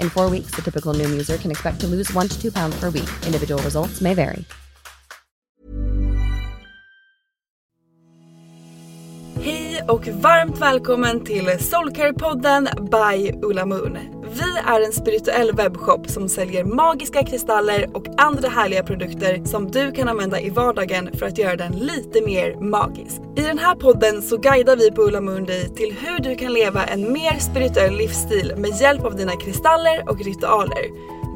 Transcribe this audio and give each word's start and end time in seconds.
In 0.00 0.10
four 0.10 0.30
weeks, 0.30 0.50
the 0.54 0.62
typical 0.62 0.92
Noom 0.92 1.10
user 1.10 1.38
can 1.38 1.50
expect 1.50 1.80
to 1.80 1.86
lose 1.86 2.12
one 2.12 2.28
to 2.28 2.36
two 2.42 2.52
pounds 2.52 2.78
per 2.78 2.90
week. 2.90 3.08
Individual 3.26 3.62
results 3.62 4.00
may 4.00 4.14
vary. 4.14 4.44
Hej 9.42 9.82
och 9.88 10.08
varmt 10.08 10.58
välkommen 10.58 11.24
till 11.24 11.44
Soulcare-podden 11.44 12.68
by 12.90 13.32
Ulla 13.42 13.66
Moon. 13.66 14.17
Vi 14.38 14.58
är 14.66 14.80
en 14.80 14.92
spirituell 14.92 15.52
webbshop 15.52 16.10
som 16.10 16.28
säljer 16.28 16.64
magiska 16.64 17.24
kristaller 17.24 17.96
och 17.96 18.06
andra 18.16 18.48
härliga 18.48 18.82
produkter 18.82 19.44
som 19.44 19.70
du 19.70 19.92
kan 19.92 20.08
använda 20.08 20.40
i 20.40 20.50
vardagen 20.50 21.10
för 21.12 21.26
att 21.26 21.38
göra 21.38 21.56
den 21.56 21.72
lite 21.72 22.20
mer 22.26 22.56
magisk. 22.60 23.20
I 23.36 23.40
den 23.40 23.58
här 23.58 23.74
podden 23.74 24.22
så 24.22 24.36
guidar 24.36 24.76
vi 24.76 24.90
på 24.90 25.02
Ulla 25.02 25.20
Mundi 25.20 25.68
till 25.76 25.96
hur 26.00 26.18
du 26.18 26.36
kan 26.36 26.52
leva 26.52 26.84
en 26.84 27.12
mer 27.12 27.38
spirituell 27.38 27.96
livsstil 27.96 28.54
med 28.56 28.80
hjälp 28.80 29.04
av 29.04 29.16
dina 29.16 29.32
kristaller 29.32 30.04
och 30.08 30.24
ritualer. 30.24 31.17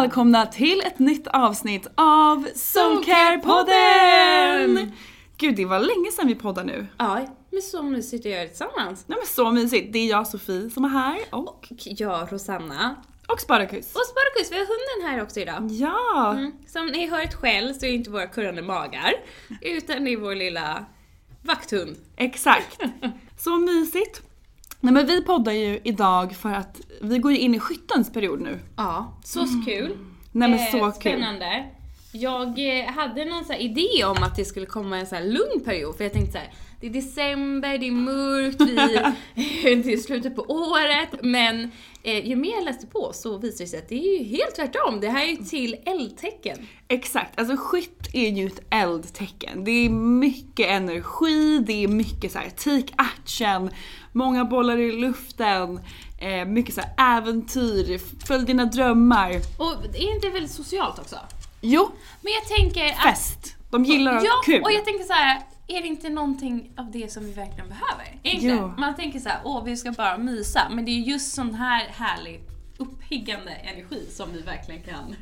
Välkomna 0.00 0.46
till 0.46 0.82
ett 0.86 0.98
nytt 0.98 1.26
avsnitt 1.26 1.86
av 1.94 2.46
Soulcare-podden! 2.54 4.92
Gud, 5.36 5.56
det 5.56 5.64
var 5.64 5.78
länge 5.78 6.10
sedan 6.10 6.26
vi 6.26 6.34
poddade 6.34 6.66
nu. 6.66 6.86
Ja, 6.98 7.20
men 7.50 7.62
så 7.62 7.82
mysigt 7.82 8.26
att 8.26 8.32
göra 8.32 8.42
det 8.42 8.48
tillsammans. 8.48 9.04
Nej 9.06 9.18
men 9.18 9.26
så 9.26 9.50
mysigt. 9.50 9.92
Det 9.92 9.98
är 9.98 10.10
jag 10.10 10.26
Sofie 10.26 10.70
som 10.70 10.84
är 10.84 10.88
här 10.88 11.18
och, 11.30 11.48
Och 11.48 11.66
jag, 11.84 12.32
Rosanna. 12.32 12.96
och 13.28 13.40
Sparkus. 13.40 13.94
Och 13.94 14.00
Sparkus, 14.06 14.52
vi 14.52 14.56
har 14.58 14.66
hunden 14.66 15.10
här 15.10 15.22
också 15.22 15.40
idag. 15.40 15.68
Ja! 15.70 16.32
Mm. 16.32 16.52
Som 16.66 16.86
ni 16.86 17.06
hört 17.06 17.34
själv 17.34 17.72
så 17.72 17.86
är 17.86 17.90
det 17.90 17.96
inte 17.96 18.10
våra 18.10 18.26
kurrande 18.26 18.62
magar, 18.62 19.12
utan 19.60 20.04
det 20.04 20.12
är 20.12 20.16
vår 20.16 20.34
lilla 20.34 20.84
vakthund. 21.42 21.96
Exakt. 22.16 22.80
Så 23.38 23.56
mysigt. 23.56 24.22
Nej 24.84 24.92
men 24.92 25.06
vi 25.06 25.22
poddar 25.22 25.52
ju 25.52 25.80
idag 25.84 26.36
för 26.36 26.48
att 26.48 26.80
vi 27.00 27.18
går 27.18 27.32
ju 27.32 27.38
in 27.38 27.54
i 27.54 27.58
skyttens 27.58 28.12
period 28.12 28.40
nu. 28.40 28.58
Ja, 28.76 29.20
så 29.24 29.46
kul. 29.66 29.98
Nej 30.32 30.48
men 30.48 30.58
Eh, 30.58 30.70
så 30.70 30.78
kul. 30.78 31.12
Spännande. 31.12 31.64
Jag 32.12 32.78
eh, 32.78 32.84
hade 32.84 33.24
någon 33.24 33.44
så 33.44 33.52
här 33.52 33.60
idé 33.60 34.04
om 34.04 34.22
att 34.22 34.36
det 34.36 34.44
skulle 34.44 34.66
komma 34.66 34.98
en 34.98 35.06
så 35.06 35.14
här 35.14 35.24
lugn 35.24 35.64
period, 35.64 35.96
för 35.96 36.04
jag 36.04 36.12
tänkte 36.12 36.32
så 36.32 36.38
här, 36.38 36.52
det 36.80 36.86
är 36.86 36.90
december, 36.90 37.78
det 37.78 37.86
är 37.86 37.92
mörkt, 37.92 38.60
vi 38.60 38.74
det 39.82 39.92
är 39.92 39.96
slutet 39.96 40.36
på 40.36 40.42
året, 40.42 41.08
men 41.22 41.70
eh, 42.02 42.28
ju 42.28 42.36
mer 42.36 42.54
jag 42.54 42.64
läste 42.64 42.86
på 42.86 43.10
så 43.14 43.38
visade 43.38 43.64
det 43.64 43.68
sig 43.68 43.78
att 43.78 43.88
det 43.88 43.94
är 43.94 44.18
ju 44.18 44.24
helt 44.24 44.54
tvärtom. 44.54 45.00
Det 45.00 45.08
här 45.08 45.24
är 45.24 45.30
ju 45.30 45.36
till 45.36 45.76
eldtecken. 45.86 46.68
Exakt, 46.88 47.38
alltså 47.38 47.56
skytt 47.56 48.08
är 48.14 48.28
ju 48.28 48.46
ett 48.46 48.60
eldtecken. 48.70 49.64
Det 49.64 49.70
är 49.70 49.90
mycket 49.90 50.68
energi, 50.68 51.58
det 51.66 51.84
är 51.84 51.88
mycket 51.88 52.32
så 52.32 52.38
här 52.38 52.50
take 52.50 52.94
action, 52.96 53.70
många 54.14 54.44
bollar 54.44 54.78
i 54.78 54.92
luften, 54.92 55.80
eh, 56.18 56.44
mycket 56.44 56.74
så 56.74 56.80
här 56.80 57.16
äventyr, 57.18 58.00
följ 58.26 58.46
dina 58.46 58.64
drömmar. 58.64 59.30
Och 59.58 59.84
är 59.84 60.14
inte 60.14 60.26
det 60.26 60.32
väldigt 60.32 60.52
socialt 60.52 60.98
också? 60.98 61.16
Jo, 61.60 61.90
Men 62.20 62.32
jag 62.32 62.58
tänker 62.58 62.84
att... 62.92 63.02
fest. 63.02 63.56
De 63.70 63.84
gillar 63.84 64.16
att 64.16 64.24
Ja, 64.24 64.40
kul. 64.44 64.62
och 64.62 64.72
jag 64.72 64.84
tänker 64.84 65.04
så 65.04 65.12
här. 65.12 65.42
Är 65.66 65.80
det 65.82 65.86
inte 65.88 66.08
någonting 66.08 66.70
av 66.76 66.90
det 66.90 67.12
som 67.12 67.24
vi 67.24 67.32
verkligen 67.32 67.68
behöver? 67.68 68.18
Egentligen. 68.22 68.56
Jo. 68.58 68.72
Man 68.78 68.94
tänker 68.96 69.18
så 69.20 69.28
här, 69.28 69.40
åh 69.44 69.64
vi 69.64 69.76
ska 69.76 69.92
bara 69.92 70.18
mysa. 70.18 70.60
Men 70.70 70.84
det 70.84 70.90
är 70.90 70.98
just 71.00 71.34
sån 71.34 71.54
här 71.54 71.86
härlig 71.88 72.40
uppiggande 72.78 73.50
energi 73.50 74.06
som 74.10 74.32
vi 74.32 74.40
verkligen 74.42 74.82
kan 74.82 75.16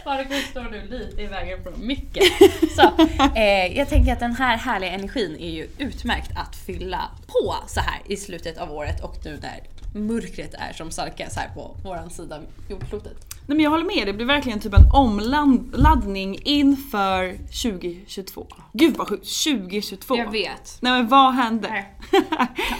Sparkus 0.00 0.44
står 0.50 0.70
nu 0.70 0.88
lite 0.90 1.22
i 1.22 1.26
vägen 1.26 1.62
från 1.62 1.86
micken. 1.86 2.22
Så, 2.76 2.92
eh, 3.36 3.78
jag 3.78 3.88
tänker 3.88 4.12
att 4.12 4.20
den 4.20 4.34
här 4.34 4.56
härliga 4.56 4.90
energin 4.90 5.36
är 5.40 5.50
ju 5.50 5.68
utmärkt 5.78 6.30
att 6.36 6.56
fylla 6.56 7.10
på 7.26 7.54
så 7.66 7.80
här 7.80 8.00
i 8.06 8.16
slutet 8.16 8.58
av 8.58 8.72
året 8.72 9.00
och 9.00 9.16
nu 9.24 9.38
när 9.42 9.60
mörkret 9.94 10.54
är 10.54 10.72
som 10.72 10.90
starkast 10.90 11.36
här 11.36 11.48
på 11.54 11.76
våran 11.84 12.10
sida 12.10 12.36
av 12.36 12.42
jordklotet. 12.70 13.24
Nej 13.46 13.56
men 13.56 13.60
jag 13.64 13.70
håller 13.70 13.84
med, 13.96 14.06
det 14.06 14.12
blir 14.12 14.26
verkligen 14.26 14.60
typ 14.60 14.74
en 14.74 14.90
omladdning 14.92 16.38
inför 16.44 17.32
2022. 17.36 18.46
Gud 18.72 18.96
vad 18.96 19.08
sjukt, 19.08 19.26
2022! 19.44 20.16
Jag 20.16 20.30
vet. 20.32 20.78
Nej 20.80 20.92
men 20.92 21.08
vad 21.08 21.34
hände? 21.34 21.68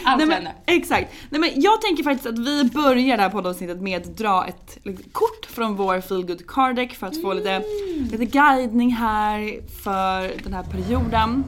Allt 0.05 0.19
Nej, 0.19 0.27
men, 0.27 0.31
händer. 0.31 0.53
Exakt. 0.67 1.13
Nej, 1.31 1.41
men 1.41 1.51
jag 1.63 1.83
tänker 1.83 2.05
faktiskt 2.05 2.27
att 2.27 2.39
vi 2.39 2.65
börjar 2.65 3.17
det 3.17 3.23
här 3.23 3.31
poddavsnittet 3.31 3.81
med 3.83 4.03
att 4.03 4.17
dra 4.17 4.47
ett 4.47 4.79
kort 5.13 5.47
från 5.49 5.77
vår 5.77 6.01
feelgood 6.01 6.47
card 6.47 6.77
deck 6.77 6.95
för 6.95 7.07
att 7.07 7.23
få 7.23 7.33
lite, 7.33 7.51
Mm. 7.53 8.09
lite 8.13 8.25
guidning 8.25 8.91
här 8.91 9.61
för 9.83 10.43
den 10.45 10.53
här 10.55 10.63
perioden. 10.63 11.45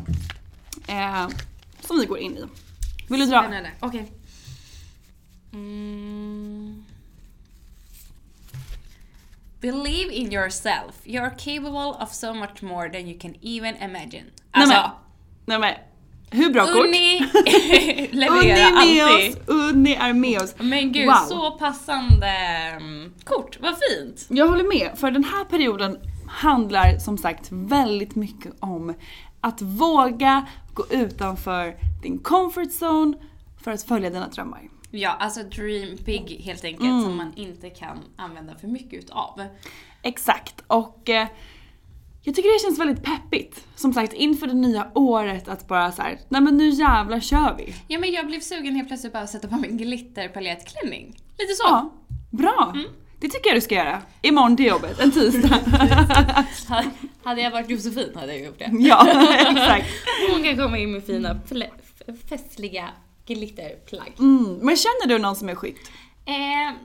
Eh, 0.87 1.29
som 1.81 1.99
vi 1.99 2.07
går 2.07 2.19
in 2.19 2.37
i. 2.37 2.45
Vill 3.09 3.21
du 3.21 3.27
dra? 3.27 3.43
Spännande. 3.43 3.71
Okej. 3.81 4.13
Mm. 5.53 6.85
Believe 9.61 10.11
in 10.13 10.33
yourself. 10.33 11.01
You're 11.05 11.31
capable 11.31 11.97
of 12.01 12.13
so 12.15 12.33
much 12.35 12.63
more 12.63 12.89
than 12.89 13.07
you 13.07 13.19
can 13.19 13.35
even 13.43 13.77
imagine. 13.77 14.25
Alltså, 14.53 14.75
Nej, 14.75 15.59
men, 15.59 15.61
nej, 15.61 15.75
men, 16.31 16.41
hur 16.41 16.51
bra 16.53 16.67
kort? 16.67 16.77
Unni 16.87 17.19
Unni 17.35 18.09
levererar 18.13 18.71
med 18.87 19.05
alltid. 19.07 19.33
oss! 19.33 19.43
Unni 19.47 19.95
är 19.95 20.13
med 20.13 20.43
oss! 20.43 20.55
Men 20.59 20.93
gud, 20.93 21.07
Wow. 21.07 21.15
så 21.29 21.51
passande 21.51 22.27
mm, 22.77 23.13
kort. 23.25 23.59
Vad 23.61 23.75
fint. 23.91 24.27
Jag 24.29 24.49
håller 24.49 24.65
med, 24.65 24.99
för 24.99 25.11
den 25.11 25.25
här 25.25 25.45
perioden 25.45 25.99
handlar 26.29 26.99
som 26.99 27.19
sagt 27.19 27.49
väldigt 27.51 28.15
mycket 28.15 28.53
om 28.61 28.95
att 29.41 29.63
våga 29.63 30.47
gå 30.75 30.87
utanför 30.91 31.77
din 32.03 32.19
comfort 32.19 32.69
zone 32.83 33.17
för 33.65 33.71
att 33.71 33.83
följa 33.83 34.11
dina 34.11 34.29
drömmar. 34.29 34.61
Ja, 34.91 35.11
alltså 35.11 35.43
dream 35.43 35.97
big 36.05 36.41
helt 36.45 36.65
enkelt 36.65 36.85
Mm. 36.85 37.03
som 37.03 37.17
man 37.17 37.33
inte 37.37 37.71
kan 37.71 37.99
använda 38.17 38.55
för 38.55 38.69
mycket 38.69 39.05
utav. 39.05 39.41
Exakt, 40.03 40.65
och 40.67 41.09
eh, 41.09 41.29
Jag 42.23 42.35
tycker 42.35 42.53
det 42.55 42.63
känns 42.69 42.79
väldigt 42.79 43.05
peppigt. 43.05 43.67
Som 43.77 43.93
sagt, 43.93 44.13
inför 44.13 44.47
det 44.47 44.55
nya 44.55 44.91
året 44.95 45.49
att 45.49 45.69
bara 45.69 45.93
så 45.93 46.03
här, 46.03 46.19
nej 46.29 46.41
men 46.41 46.57
nu 46.57 46.69
jävlar 46.69 47.21
kör 47.21 47.55
vi. 47.59 47.75
Ja 47.89 47.99
men 47.99 48.13
jag 48.13 48.27
blev 48.27 48.41
sugen 48.41 48.75
helt 48.75 48.89
plötsligt 48.89 49.13
bara 49.13 49.23
att 49.23 49.31
sätta 49.31 49.49
på 49.49 49.57
mig 49.57 49.71
en 49.71 49.77
glitterpaljettklänning. 49.79 51.07
Lite 51.39 51.55
så. 51.55 51.65
Ja, 51.67 51.93
bra. 52.31 52.75
Det 53.21 53.29
tycker 53.29 53.49
jag 53.51 53.57
du 53.57 53.61
ska 53.61 53.75
göra. 53.75 54.03
Imorgon 54.23 54.57
till 54.57 54.67
jobbet, 54.67 55.01
en 55.01 55.11
tisdag. 55.11 55.61
Hade 57.23 57.41
jag 57.41 57.51
varit 57.51 57.71
Josefin 57.71 58.13
hade 58.15 58.37
jag 58.37 58.47
gjort 58.47 58.59
det. 58.59 58.71
ja, 58.79 59.07
exakt. 59.51 59.87
Hon 60.33 60.43
kan 60.45 60.57
komma 60.57 60.79
in 60.79 60.93
med 60.93 61.05
fina 61.05 61.41
festliga 62.29 62.89
glitterplagg. 63.27 64.15
Mm. 64.19 64.59
Men 64.63 64.77
känner 64.77 65.07
du 65.07 65.19
någon 65.19 65.37
som 65.37 65.49
är 65.49 65.55
skytt? 65.55 65.91
Eh, 66.25 66.77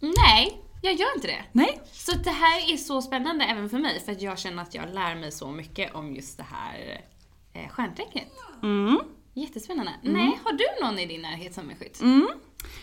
nej, 0.00 0.62
jag 0.82 0.94
gör 0.94 1.14
inte 1.14 1.26
det. 1.26 1.44
Nej? 1.52 1.80
Så 1.92 2.16
det 2.16 2.30
här 2.30 2.72
är 2.72 2.76
så 2.76 3.02
spännande 3.02 3.44
även 3.44 3.70
för 3.70 3.78
mig 3.78 4.00
för 4.04 4.12
att 4.12 4.22
jag 4.22 4.38
känner 4.38 4.62
att 4.62 4.74
jag 4.74 4.94
lär 4.94 5.14
mig 5.14 5.32
så 5.32 5.50
mycket 5.50 5.94
om 5.94 6.14
just 6.14 6.36
det 6.36 6.46
här 6.50 7.00
eh, 7.52 7.68
stjärntecknet. 7.68 8.28
Mm. 8.62 8.98
Jättespännande. 9.34 9.92
Nej, 10.02 10.40
har 10.44 10.52
du 10.52 10.84
någon 10.84 10.98
i 10.98 11.06
din 11.06 11.22
närhet 11.22 11.54
som 11.54 11.70
är 11.70 11.74
skytt? 11.74 12.00
Mm. 12.00 12.28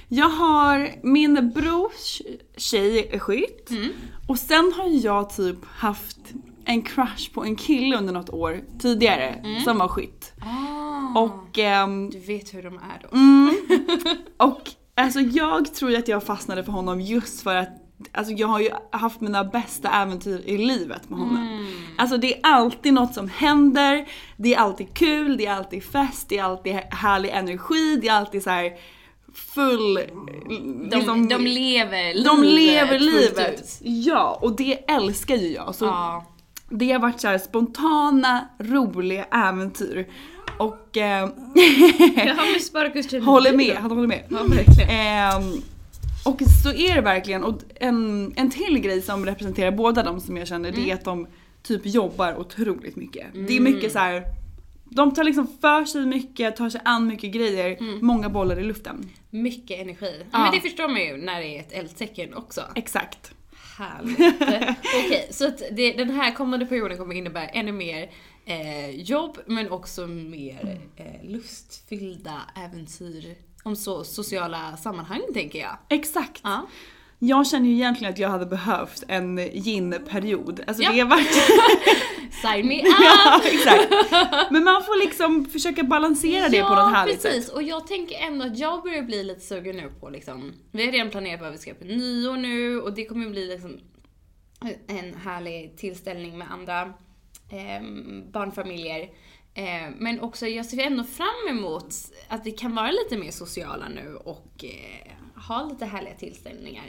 Jag 0.07 0.29
har, 0.29 0.91
min 1.03 1.51
brors 1.55 2.21
tjej 2.57 3.09
är 3.11 3.19
skytt. 3.19 3.69
Mm. 3.69 3.91
Och 4.27 4.39
sen 4.39 4.73
har 4.75 5.05
jag 5.05 5.35
typ 5.35 5.65
haft 5.65 6.17
en 6.65 6.81
crush 6.81 7.33
på 7.33 7.43
en 7.43 7.55
kille 7.55 7.97
under 7.97 8.13
något 8.13 8.29
år 8.29 8.61
tidigare 8.79 9.43
som 9.63 9.77
var 9.77 9.87
skytt. 9.87 10.33
Ah, 10.41 11.19
Och, 11.19 11.59
ehm, 11.59 12.09
du 12.09 12.19
vet 12.19 12.53
hur 12.53 12.63
de 12.63 12.73
är 12.77 13.01
då. 13.01 13.17
mm, 13.17 13.55
och 14.37 14.61
alltså 14.95 15.19
jag 15.19 15.73
tror 15.73 15.95
att 15.95 16.07
jag 16.07 16.23
fastnade 16.23 16.63
för 16.63 16.71
honom 16.71 17.01
just 17.01 17.41
för 17.43 17.55
att 17.55 17.69
Alltså 18.11 18.33
jag 18.33 18.47
har 18.47 18.59
ju 18.59 18.69
haft 18.91 19.21
mina 19.21 19.43
bästa 19.43 19.89
äventyr 19.89 20.41
i 20.45 20.57
livet 20.57 21.09
med 21.09 21.19
honom. 21.19 21.67
Alltså 21.97 22.17
det 22.17 22.33
är 22.35 22.39
alltid 22.43 22.93
något 22.93 23.13
som 23.13 23.29
händer, 23.29 24.05
det 24.37 24.53
är 24.53 24.59
alltid 24.59 24.93
kul, 24.93 25.37
det 25.37 25.45
är 25.45 25.53
alltid 25.53 25.83
fest, 25.83 26.29
det 26.29 26.37
är 26.37 26.43
alltid 26.43 26.73
härlig 26.73 27.29
energi, 27.29 27.95
det 28.01 28.07
är 28.07 28.13
alltid 28.13 28.43
så 28.43 28.49
här 28.49 28.71
full... 29.33 29.93
De, 29.95 30.97
liksom- 30.97 31.27
de 31.29 31.45
lever 31.45 32.13
livet 32.13 32.25
de 32.25 32.43
lever 32.43 32.99
livet. 32.99 33.79
Ja, 33.81 34.39
och 34.41 34.55
det 34.55 34.73
älskar 34.91 35.35
ju 35.35 35.47
jag. 35.51 35.75
Så 35.75 35.85
Ja. 35.85 36.25
Det 36.73 36.91
har 36.91 36.99
varit 36.99 37.21
så 37.21 37.39
spontana, 37.39 38.47
roliga 38.59 39.25
äventyr. 39.31 40.07
Och... 40.57 40.97
Eh, 40.97 41.29
håller 43.21 43.57
med, 43.57 43.75
han 43.75 43.91
håller 43.91 44.07
med. 44.07 44.23
Ja. 44.29 44.39
Ehm, 44.89 45.61
och 46.25 46.41
så 46.63 46.73
är 46.73 46.95
det 46.95 47.01
verkligen. 47.01 47.43
Och 47.43 47.61
en, 47.75 48.33
en 48.35 48.51
till 48.51 48.79
grej 48.79 49.01
som 49.01 49.25
representerar 49.25 49.71
båda 49.71 50.03
de 50.03 50.19
som 50.19 50.37
jag 50.37 50.47
känner 50.47 50.71
det 50.71 50.91
är 50.91 50.93
att 50.93 51.05
de 51.05 51.27
typ 51.63 51.85
jobbar 51.85 52.35
otroligt 52.35 52.95
mycket. 52.95 53.27
Det 53.33 53.57
är 53.57 53.59
mycket 53.59 53.91
så 53.91 53.99
här. 53.99 54.23
De 54.85 55.13
tar 55.13 55.23
liksom 55.23 55.47
för 55.61 55.85
sig 55.85 56.05
mycket, 56.05 56.55
tar 56.55 56.69
sig 56.69 56.81
an 56.85 57.07
mycket 57.07 57.31
grejer, 57.31 57.77
många 58.01 58.29
bollar 58.29 58.59
i 58.59 58.63
luften. 58.63 59.09
Mycket 59.29 59.79
energi. 59.79 60.25
Ja. 60.31 60.39
Men 60.39 60.51
det 60.51 60.61
förstår 60.61 60.87
man 60.87 61.01
ju 61.01 61.17
när 61.17 61.39
det 61.41 61.57
är 61.57 61.59
ett 61.59 61.71
eldtecken 61.71 62.33
också. 62.33 62.61
Exakt. 62.75 63.33
Härligt. 63.77 64.41
Okej, 65.05 65.27
så 65.31 65.47
att 65.47 65.61
det, 65.71 65.91
den 65.93 66.09
här 66.09 66.31
kommande 66.35 66.65
perioden 66.65 66.97
kommer 66.97 67.15
innebära 67.15 67.47
ännu 67.47 67.71
mer 67.71 68.11
eh, 68.45 68.89
jobb 68.89 69.37
men 69.45 69.71
också 69.71 70.07
mer 70.07 70.81
eh, 70.95 71.23
lustfyllda 71.23 72.41
äventyr 72.55 73.35
om 73.63 73.75
så 73.75 74.03
sociala 74.03 74.77
sammanhang 74.77 75.21
tänker 75.33 75.59
jag. 75.59 75.77
Exakt. 75.89 76.41
Ja. 76.43 76.67
Jag 77.25 77.47
känner 77.47 77.69
ju 77.69 77.75
egentligen 77.75 78.13
att 78.13 78.19
jag 78.19 78.29
hade 78.29 78.45
behövt 78.45 79.03
en 79.07 79.39
yin-period. 79.39 80.61
Alltså 80.67 80.83
Ja. 80.83 80.91
det 80.91 81.03
varit... 81.03 81.33
Sign 82.41 82.67
me 82.67 82.79
up! 82.81 82.85
ja, 82.99 83.41
exakt. 83.45 83.89
Men 84.51 84.63
man 84.63 84.83
får 84.83 85.03
liksom 85.05 85.45
försöka 85.45 85.83
balansera 85.83 86.49
det 86.49 86.63
på 86.63 86.75
något 86.75 86.93
härligt 86.93 87.23
precis. 87.23 87.45
sätt. 87.45 87.53
Och 87.53 87.63
jag 87.63 87.87
tänker 87.87 88.19
ändå 88.19 88.45
att 88.45 88.57
jag 88.57 88.83
börjar 88.83 89.01
bli 89.01 89.23
lite 89.23 89.41
sugen 89.41 89.75
nu 89.77 89.91
på 89.99 90.09
liksom, 90.09 90.53
vi 90.71 90.85
har 90.85 90.91
redan 90.91 91.09
planerat 91.09 91.41
vad 91.41 91.51
vi 91.51 91.57
ska 91.57 91.73
på 91.73 91.85
nyår 91.85 92.37
nu 92.37 92.81
och 92.81 92.93
det 92.93 93.05
kommer 93.05 93.29
bli 93.29 93.47
liksom 93.47 93.79
en 94.87 95.13
härlig 95.13 95.77
tillställning 95.77 96.37
med 96.37 96.51
andra 96.51 96.93
ehm, 97.51 98.31
barnfamiljer. 98.31 99.09
Eh, 99.55 99.89
men 99.97 100.19
också, 100.21 100.47
jag 100.47 100.65
ser 100.65 100.83
ändå 100.83 101.03
fram 101.03 101.47
emot 101.57 101.95
att 102.27 102.45
vi 102.45 102.51
kan 102.51 102.75
vara 102.75 102.91
lite 102.91 103.17
mer 103.17 103.31
sociala 103.31 103.89
nu 103.89 104.15
och 104.15 104.63
eh, 104.63 105.11
ha 105.47 105.63
lite 105.69 105.85
härliga 105.85 106.13
tillställningar. 106.13 106.85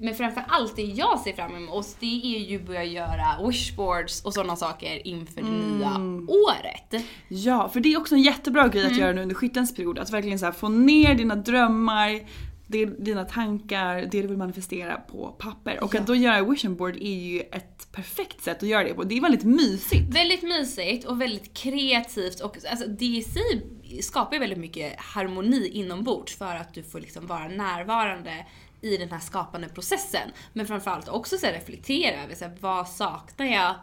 Men 0.00 0.14
framför 0.14 0.44
allt 0.48 0.76
det 0.76 0.82
jag 0.82 1.20
ser 1.20 1.32
fram 1.32 1.56
emot, 1.56 1.96
det 2.00 2.36
är 2.36 2.38
ju 2.38 2.58
börja 2.62 2.84
göra 2.84 3.46
wishboards 3.48 4.24
och 4.24 4.34
sådana 4.34 4.56
saker 4.56 5.06
inför 5.06 5.42
det 5.42 5.50
nya 5.50 5.96
året. 6.28 7.04
Ja, 7.28 7.68
för 7.68 7.80
det 7.80 7.92
är 7.92 7.98
också 8.00 8.14
en 8.14 8.22
jättebra 8.22 8.68
grej 8.68 8.82
att 8.82 8.88
Mm. 8.90 9.00
göra 9.00 9.12
nu 9.12 9.22
under 9.22 9.34
skyttens 9.34 9.74
period. 9.76 9.98
Att 9.98 10.10
verkligen 10.10 10.38
så 10.38 10.52
få 10.52 10.68
ner 10.68 11.14
dina 11.14 11.34
drömmar, 11.36 12.20
det- 12.68 13.04
dina 13.04 13.24
tankar, 13.24 13.96
det 14.10 14.22
du 14.22 14.28
vill 14.28 14.36
manifestera 14.36 14.96
på 14.96 15.28
papper. 15.38 15.84
Och 15.84 15.94
att 15.94 16.06
då 16.06 16.14
göra 16.14 16.42
vision 16.44 16.76
board 16.76 16.96
är 16.96 17.14
ju 17.14 17.40
ett 17.40 17.92
perfekt 17.92 18.42
sätt 18.42 18.62
att 18.62 18.68
göra 18.68 18.84
det 18.84 18.94
på. 18.94 19.04
Det 19.04 19.16
är 19.16 19.20
väldigt 19.20 19.44
mysigt. 19.44 20.14
Väldigt 20.14 20.42
mysigt 20.42 21.04
och 21.04 21.20
väldigt 21.20 21.54
kreativt 21.54 22.40
och 22.40 22.56
alltså, 22.70 22.86
det 22.86 23.04
i 23.04 23.22
sig 23.22 23.66
skapar 24.02 24.32
ju 24.32 24.40
väldigt 24.40 24.58
mycket 24.58 25.00
harmoni 25.00 25.68
inombords 25.68 26.36
för 26.36 26.54
att 26.54 26.74
du 26.74 26.82
får 26.82 27.00
liksom 27.00 27.26
vara 27.26 27.48
närvarande 27.48 28.46
i 28.80 28.96
den 28.96 29.10
här 29.10 29.20
skapande 29.20 29.68
processen. 29.68 30.30
Men 30.52 30.66
framförallt 30.66 31.08
också 31.08 31.38
så 31.38 31.46
reflektera 31.46 32.22
över 32.24 32.34
så 32.34 32.44
här, 32.44 32.56
vad 32.60 32.88
saknar 32.88 33.46
jag 33.46 33.74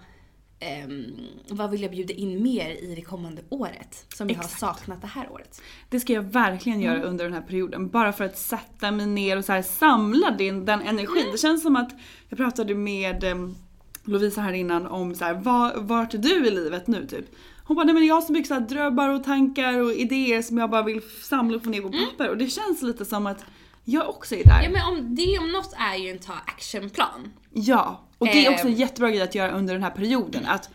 ehm, 0.65 1.05
vad 1.49 1.69
vill 1.71 1.81
jag 1.81 1.91
bjuda 1.91 2.13
in 2.13 2.43
mer 2.43 2.69
i 2.69 2.93
det 2.95 3.01
kommande 3.01 3.41
året? 3.49 4.05
Som 4.15 4.29
jag 4.29 4.35
har 4.35 4.43
Exakt. 4.43 4.59
saknat 4.59 5.01
det 5.01 5.07
här 5.07 5.31
året. 5.31 5.61
Det 5.89 5.99
ska 5.99 6.13
jag 6.13 6.21
verkligen 6.21 6.81
göra 6.81 6.95
Mm. 6.97 7.09
under 7.09 7.25
den 7.25 7.33
här 7.33 7.41
perioden. 7.41 7.89
Bara 7.89 8.13
för 8.13 8.23
att 8.23 8.37
sätta 8.37 8.91
mig 8.91 9.05
ner 9.05 9.37
och 9.37 9.45
så 9.45 9.51
här 9.53 9.61
samla 9.61 10.31
din, 10.31 10.65
den 10.65 10.81
energin. 10.81 11.17
Mm. 11.21 11.31
Det 11.31 11.37
känns 11.37 11.61
som 11.63 11.75
att 11.75 11.91
jag 12.29 12.37
pratade 12.37 12.75
med 12.75 13.23
em, 13.23 13.55
Lovisa 14.03 14.41
här 14.41 14.53
innan 14.53 14.87
om 14.87 15.15
så 15.15 15.25
här, 15.25 15.33
var, 15.33 15.73
vart 15.77 16.13
är 16.13 16.17
du 16.17 16.47
i 16.47 16.51
livet 16.51 16.87
nu 16.87 17.07
typ? 17.07 17.25
Hon 17.67 17.75
bara, 17.75 17.83
nej 17.85 17.93
men 17.93 18.05
jag 18.05 18.15
har 18.15 18.21
så 18.21 18.31
mycket 18.31 18.47
så 18.47 18.59
drömmar 18.59 19.09
och 19.09 19.23
tankar 19.23 19.79
och 19.81 19.93
idéer 19.93 20.41
som 20.41 20.57
jag 20.57 20.69
bara 20.69 20.83
vill 20.83 21.01
samla 21.21 21.57
och 21.57 21.63
få 21.63 21.69
ner 21.69 21.81
på 21.81 21.89
papper. 21.91 22.29
Och 22.29 22.37
det 22.37 22.47
känns 22.47 22.81
lite 22.81 23.05
som 23.05 23.27
att 23.27 23.45
jag 23.83 24.09
också 24.09 24.35
är 24.35 24.43
där. 24.43 24.59
Mm. 24.59 24.73
Ja 24.73 24.79
men 24.91 24.97
om 25.05 25.15
det 25.15 25.39
om 25.39 25.51
något 25.51 25.73
är 25.77 25.95
ju 25.95 26.09
en 26.09 26.19
ta 26.19 26.33
action-plan. 26.33 27.31
Ja, 27.53 28.01
och 28.17 28.27
det 28.27 28.45
är 28.45 28.53
också 28.53 28.67
en 28.67 28.73
Eh. 28.73 28.79
jättebra 28.79 29.09
grej 29.09 29.21
att 29.21 29.35
göra 29.35 29.51
under 29.51 29.73
den 29.73 29.83
här 29.83 29.89
perioden. 29.91 30.45
Att 30.45 30.69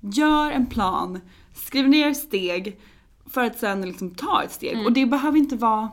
gör 0.00 0.50
en 0.50 0.66
plan, 0.66 1.20
skriv 1.54 1.88
ner 1.88 2.14
steg 2.14 2.80
för 3.26 3.44
att 3.44 3.58
sen 3.58 3.82
liksom 3.82 4.14
ta 4.14 4.42
ett 4.42 4.52
steg. 4.52 4.72
Mm. 4.72 4.86
Och 4.86 4.92
det 4.92 5.06
behöver 5.06 5.38
inte 5.38 5.56
vara 5.56 5.90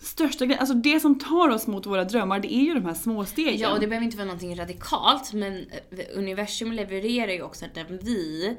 största 0.00 0.46
grejen. 0.46 0.60
Alltså 0.60 0.74
det 0.74 1.00
som 1.00 1.18
tar 1.18 1.48
oss 1.48 1.66
mot 1.66 1.86
våra 1.86 2.04
drömmar 2.04 2.40
det 2.40 2.54
är 2.54 2.60
ju 2.62 2.74
de 2.74 2.84
här 2.84 2.94
små 2.94 3.24
stegen. 3.24 3.58
Ja, 3.58 3.72
och 3.72 3.80
det 3.80 3.86
behöver 3.86 4.04
inte 4.04 4.16
vara 4.16 4.26
någonting 4.26 4.56
radikalt, 4.58 5.32
men 5.32 5.56
eh, 5.56 6.04
universum 6.14 6.72
levererar 6.72 7.32
ju 7.32 7.42
också 7.42 7.64
när 7.74 7.84
vi 7.84 8.56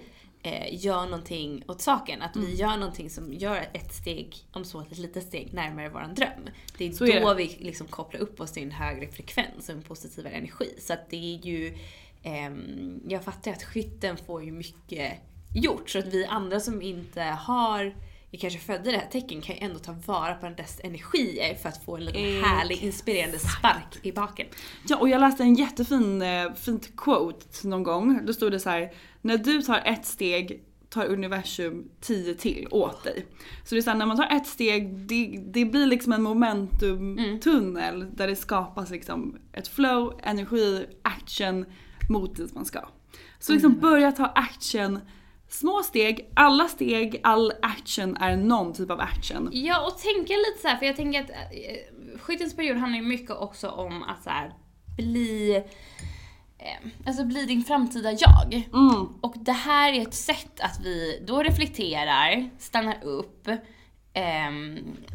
eh, 0.48 0.86
gör 0.86 1.04
någonting 1.06 1.64
åt 1.68 1.82
saken. 1.82 2.22
Att 2.22 2.36
Mm. 2.36 2.48
vi 2.48 2.56
gör 2.56 2.78
någonting 2.78 3.10
som 3.10 3.34
gör 3.34 3.70
ett 3.74 3.94
steg, 3.94 4.36
om 4.52 4.66
så 4.66 4.82
ett 4.82 4.98
litet 4.98 5.24
steg, 5.24 5.54
närmare 5.54 5.90
våran 5.90 6.16
dröm. 6.16 6.50
Det 6.78 6.88
är 6.88 6.92
Så 6.92 7.06
då 7.06 7.12
är 7.12 7.36
det. 7.36 7.44
vi 7.44 7.58
liksom 7.60 7.88
kopplar 7.88 8.22
upp 8.22 8.42
oss 8.42 8.52
till 8.52 8.64
en 8.64 8.72
högre 8.72 9.08
frekvens 9.08 9.70
och 9.70 9.76
en 9.76 9.82
positivare 9.82 10.34
energi. 10.34 10.74
Så 10.80 10.94
att 10.94 11.10
det 11.10 11.18
är 11.36 11.46
ju, 11.46 11.78
ehm, 12.24 13.00
jag 13.10 13.24
fattar 13.24 13.52
att 13.52 13.64
skytten 13.64 14.18
får 14.18 14.44
ju 14.44 14.52
mycket 14.52 15.14
gjort. 15.56 15.90
Så 15.90 16.00
att 16.00 16.06
vi 16.08 16.26
andra 16.26 16.60
som 16.60 16.82
inte 16.82 17.22
har 17.22 17.96
vi 18.32 18.38
kanske 18.38 18.60
födde 18.60 18.92
det 18.92 18.98
här 18.98 19.08
tecken 19.12 19.42
kan 19.42 19.56
ju 19.56 19.62
ändå 19.62 19.80
ta 19.80 19.96
vara 20.06 20.34
på 20.36 20.50
dess 20.50 20.80
energier 20.84 21.56
för 21.56 21.70
att 21.70 21.84
få 21.86 21.96
en 21.98 22.06
liten 22.06 22.44
härlig 22.44 22.84
inspirerande 22.84 23.40
spark 23.40 24.00
i 24.02 24.12
baken. 24.12 24.48
Ja, 24.88 24.98
och 24.98 25.10
jag 25.10 25.22
läste 25.22 25.44
en 25.44 25.56
jättefin 25.56 26.22
eh, 26.22 26.54
fint 26.54 26.96
quote 26.98 27.68
någon 27.68 27.84
gång. 27.84 28.26
Då 28.26 28.34
stod 28.34 28.52
det 28.52 28.60
så 28.60 28.70
här: 28.70 28.94
när 29.28 29.38
du 29.38 29.62
tar 29.62 29.82
ett 29.86 30.06
steg 30.06 30.64
tar 30.90 31.06
universum 31.06 31.90
tio 32.02 32.34
till 32.34 32.68
åt 32.72 33.04
dig. 33.04 33.26
Så 33.64 33.76
det 33.76 33.80
är 33.80 33.82
såhär, 33.82 33.98
när 33.98 34.06
man 34.06 34.18
tar 34.18 34.36
ett 34.36 34.48
steg, 34.48 34.98
det, 34.98 35.40
det 35.46 35.66
blir 35.66 35.86
liksom 35.86 36.14
en 36.14 36.24
momentumtunnel 36.24 38.16
där 38.16 38.28
det 38.28 38.36
skapas 38.36 38.90
liksom 38.90 39.38
ett 39.54 39.68
flow, 39.68 40.20
energi, 40.24 40.86
action 41.02 41.66
mot 42.10 42.36
dit 42.36 42.54
man 42.54 42.66
ska. 42.66 42.80
Så 43.40 43.54
liksom 43.54 43.80
börja 43.80 44.12
ta 44.12 44.26
action, 44.26 45.00
små 45.50 45.84
steg, 45.84 46.32
alla 46.34 46.68
steg, 46.68 47.20
all 47.24 47.54
action 47.62 48.18
är 48.18 48.38
någon 48.38 48.74
typ 48.74 48.92
av 48.92 49.00
action. 49.00 49.50
Ja, 49.52 49.88
och 49.88 49.98
tänka 49.98 50.34
lite 50.34 50.62
så 50.62 50.68
här, 50.68 50.78
för 50.78 50.86
jag 50.86 50.96
tänker 50.96 51.22
att 51.22 51.30
eh, 51.30 52.18
skyttens 52.20 52.56
period 52.56 52.78
handlar 52.78 53.00
ju 53.00 53.06
mycket 53.06 53.32
också 53.32 53.70
om 53.70 54.04
att 54.04 54.24
så 54.24 54.30
här, 54.30 54.54
bli 54.98 55.56
eh, 55.56 55.64
Alltså 57.06 57.26
bli 57.26 57.46
din 57.46 57.64
framtida 57.64 58.12
jag. 58.12 58.54
Mm. 58.54 59.08
Och 59.22 59.36
det 59.38 59.52
här 59.52 59.94
är 59.94 60.02
ett 60.02 60.14
sätt 60.14 60.60
att 60.60 60.80
vi 60.84 61.24
då 61.28 61.44
reflekterar, 61.44 62.50
stannar 62.60 63.04
upp, 63.04 63.48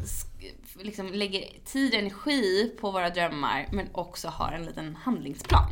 sk- 0.05 0.83
liksom 0.83 1.07
lägger 1.13 1.45
tid 1.65 1.93
och 1.95 1.99
energi 1.99 2.73
på 2.81 2.91
våra 2.91 3.11
drömmar 3.11 3.69
men 3.73 3.87
också 3.93 4.29
har 4.29 4.53
en 4.53 4.65
liten 4.65 4.97
handlingsplan. 4.97 5.71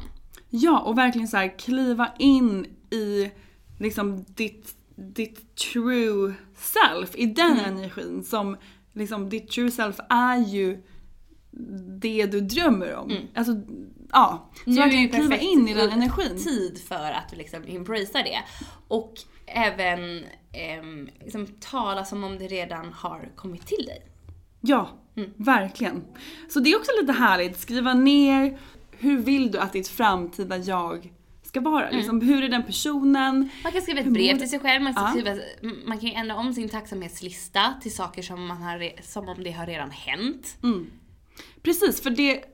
Ja, 0.50 0.79
och 0.81 0.99
verkligen 0.99 1.29
så 1.29 1.37
här 1.37 1.59
kliva 1.59 2.12
in 2.19 2.67
i 2.91 3.31
liksom 3.79 4.25
ditt, 4.29 4.75
ditt 4.97 5.57
true 5.57 6.35
self, 6.57 7.17
i 7.17 7.27
den 7.27 7.59
energin 7.61 8.25
som 8.25 8.57
liksom 8.93 9.29
ditt 9.29 9.50
true 9.50 9.71
self 9.71 9.97
är 10.09 10.37
ju 10.37 10.83
det 12.00 12.27
du 12.27 12.41
drömmer 12.41 12.95
om. 12.95 13.12
Alltså, 13.35 13.53
ja. 14.12 14.50
Så 14.64 14.71
Nu 14.71 14.90
ju 14.90 15.09
kliva 15.09 15.37
in 15.37 15.69
i 15.69 15.75
den 15.75 15.90
energin. 15.90 16.38
tid 16.45 16.81
för 16.88 17.12
att 17.12 17.37
liksom 17.37 17.62
embracea 17.69 18.23
det. 18.23 18.38
Och 18.88 19.14
även 19.47 20.25
ehm, 20.52 21.09
liksom, 21.25 21.47
tala 21.47 22.05
som 22.05 22.25
om 22.25 22.38
det 22.38 22.47
redan 22.47 22.93
har 22.93 23.29
kommit 23.37 23.67
till 23.67 23.87
dig. 23.87 24.02
Ja, 24.61 24.88
Mm. 25.17 25.31
verkligen. 25.37 26.05
Så 26.49 26.61
det 26.61 26.71
är 26.73 26.76
också 26.79 26.90
lite 27.00 27.12
härligt, 27.12 27.59
skriva 27.61 27.95
ner 27.95 28.59
hur 28.99 29.19
vill 29.19 29.50
du 29.50 29.59
att 29.59 29.73
ditt 29.73 29.88
framtida 29.88 30.57
jag 30.59 31.12
ska 31.43 31.61
vara? 31.61 31.87
Mm. 31.88 31.97
Liksom, 31.99 32.21
hur 32.21 32.43
är 32.45 32.49
den 32.49 32.62
personen? 32.62 33.49
Man 33.62 33.73
kan 33.73 33.83
skriva 33.83 34.00
ett 34.00 34.07
brev 34.12 34.38
till 34.38 34.50
sig 34.50 34.59
själv, 34.61 34.83
man, 34.83 34.93
Ja. 34.97 35.09
skriva, 35.11 35.37
man 35.87 35.99
kan 35.99 36.11
ändra 36.11 36.37
om 36.37 36.55
sin 36.55 36.69
tacksamhetslista 36.69 37.75
till 37.83 37.95
saker 37.95 38.23
som, 38.23 38.47
man 38.47 38.62
har, 38.62 39.02
som 39.02 39.29
om 39.29 39.43
det 39.45 39.50
har 39.50 39.67
redan 39.67 39.90
hänt. 39.90 40.57
Precis, 41.62 42.02
för 42.02 42.11
det, 42.11 42.45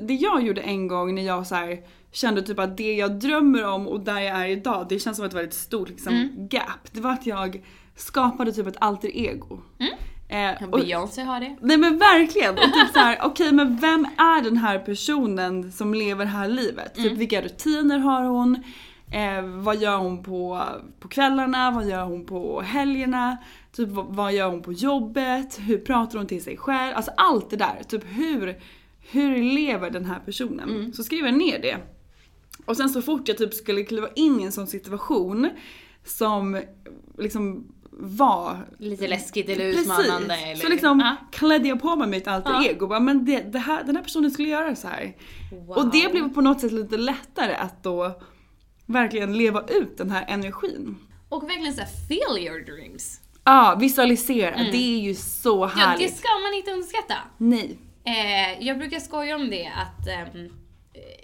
det 0.00 0.14
jag 0.14 0.42
gjorde 0.42 0.60
en 0.60 0.88
gång 0.88 1.14
när 1.14 1.22
jag 1.22 1.46
så 1.46 1.54
här, 1.54 1.78
kände 2.12 2.42
typ 2.42 2.58
att 2.58 2.76
det 2.76 2.94
jag 2.94 3.18
drömmer 3.18 3.66
om 3.66 3.88
och 3.88 4.00
där 4.00 4.20
jag 4.20 4.36
är 4.40 4.46
idag, 4.48 4.86
det 4.88 4.98
känns 4.98 5.16
som 5.16 5.26
ett 5.26 5.34
väldigt 5.34 5.54
stort 5.54 5.88
liksom, 5.88 6.14
Mm. 6.14 6.48
gap. 6.48 6.92
Det 6.92 7.00
var 7.00 7.12
att 7.12 7.26
jag 7.26 7.62
skapade 7.96 8.52
typ 8.52 8.66
ett 8.66 8.76
alter 8.80 9.10
ego. 9.16 9.58
Eh, 10.28 10.68
och- 10.70 10.80
Beyoncé 10.80 11.22
har 11.22 11.40
det. 11.40 11.56
Nej 11.60 11.76
men 11.76 11.98
verkligen! 11.98 12.54
Och 12.54 12.60
typ 12.60 12.92
såhär, 12.92 13.18
okej 13.24 13.52
men 13.52 13.76
vem 13.76 14.04
är 14.16 14.42
den 14.44 14.56
här 14.56 14.78
personen 14.78 15.72
som 15.72 15.94
lever 15.94 16.24
det 16.24 16.30
här 16.30 16.48
livet? 16.48 16.94
Typ 16.94 17.12
vilka 17.12 17.42
rutiner 17.42 17.98
har 17.98 18.22
hon? 18.24 18.62
Eh, 19.12 19.42
vad 19.44 19.76
gör 19.76 19.96
hon 19.96 20.22
på, 20.22 20.62
på 21.00 21.08
kvällarna? 21.08 21.70
Vad 21.70 21.86
gör 21.88 22.04
hon 22.04 22.24
på 22.24 22.60
helgerna? 22.60 23.36
Typ 23.76 23.88
vad, 23.88 24.06
vad 24.08 24.32
gör 24.32 24.50
hon 24.50 24.62
på 24.62 24.72
jobbet? 24.72 25.58
Hur 25.60 25.78
pratar 25.78 26.18
hon 26.18 26.26
till 26.26 26.42
sig 26.42 26.56
själv? 26.56 26.96
Alltså 26.96 27.10
allt 27.16 27.50
det 27.50 27.56
där. 27.56 27.82
Typ 27.88 28.02
hur, 28.06 28.56
hur 29.10 29.42
lever 29.54 29.90
den 29.90 30.04
här 30.04 30.18
personen? 30.20 30.92
Så 30.92 31.04
skrev 31.04 31.24
jag 31.26 31.34
ner 31.38 31.58
det. 31.58 31.76
Och 32.64 32.76
sen 32.76 32.88
så 32.88 33.02
fort 33.02 33.28
jag 33.28 33.38
typ 33.38 33.54
skulle 33.54 33.82
kliva 33.84 34.08
in 34.16 34.40
i 34.40 34.44
en 34.44 34.52
sån 34.52 34.66
situation 34.66 35.50
som 36.04 36.62
liksom 37.18 37.72
var 37.98 38.66
Lite 38.78 39.08
läskigt 39.08 39.48
eller 39.48 39.72
Precis. 39.72 39.90
utmanande. 39.98 40.34
Eller, 40.36 40.54
Så 40.62 40.68
liksom 40.68 41.00
Ja. 41.00 41.16
klädde 41.32 41.68
jag 41.68 41.82
på 41.82 41.96
mig 41.96 42.08
mitt 42.08 42.28
alter 42.28 42.50
Ja. 42.50 42.64
ego. 42.64 42.86
Bara, 42.86 43.00
men 43.00 43.24
det, 43.24 43.40
det 43.52 43.58
här, 43.58 43.84
den 43.84 43.96
här 43.96 44.02
personen 44.02 44.30
skulle 44.30 44.48
göra 44.48 44.76
så 44.76 44.88
här. 44.88 45.16
Wow. 45.52 45.76
Och 45.76 45.90
det 45.92 46.12
blev 46.12 46.34
på 46.34 46.40
något 46.40 46.60
sätt 46.60 46.72
lite 46.72 46.96
lättare 46.96 47.54
att 47.54 47.82
då 47.82 48.20
verkligen 48.86 49.38
leva 49.38 49.64
ut 49.68 49.98
den 49.98 50.10
här 50.10 50.24
energin. 50.28 50.96
Och 51.28 51.42
verkligen 51.42 51.74
såhär, 51.74 51.88
feel 52.08 52.38
your 52.46 52.60
dreams. 52.64 53.20
Ja, 53.44 53.76
visualisera. 53.80 54.56
Det 54.56 54.96
är 54.96 55.00
ju 55.00 55.14
så 55.14 55.64
Mm. 55.64 55.78
Ja, 55.78 55.84
det 55.84 55.90
härligt. 55.90 56.16
ska 56.16 56.28
man 56.42 56.54
inte 56.54 56.70
underskatta. 56.72 57.14
Nej. 57.38 57.78
Eh, 58.06 58.66
jag 58.66 58.78
brukar 58.78 58.98
skoja 58.98 59.36
om 59.36 59.50
det 59.50 59.66
att 59.66 60.08
ehm, 60.08 60.48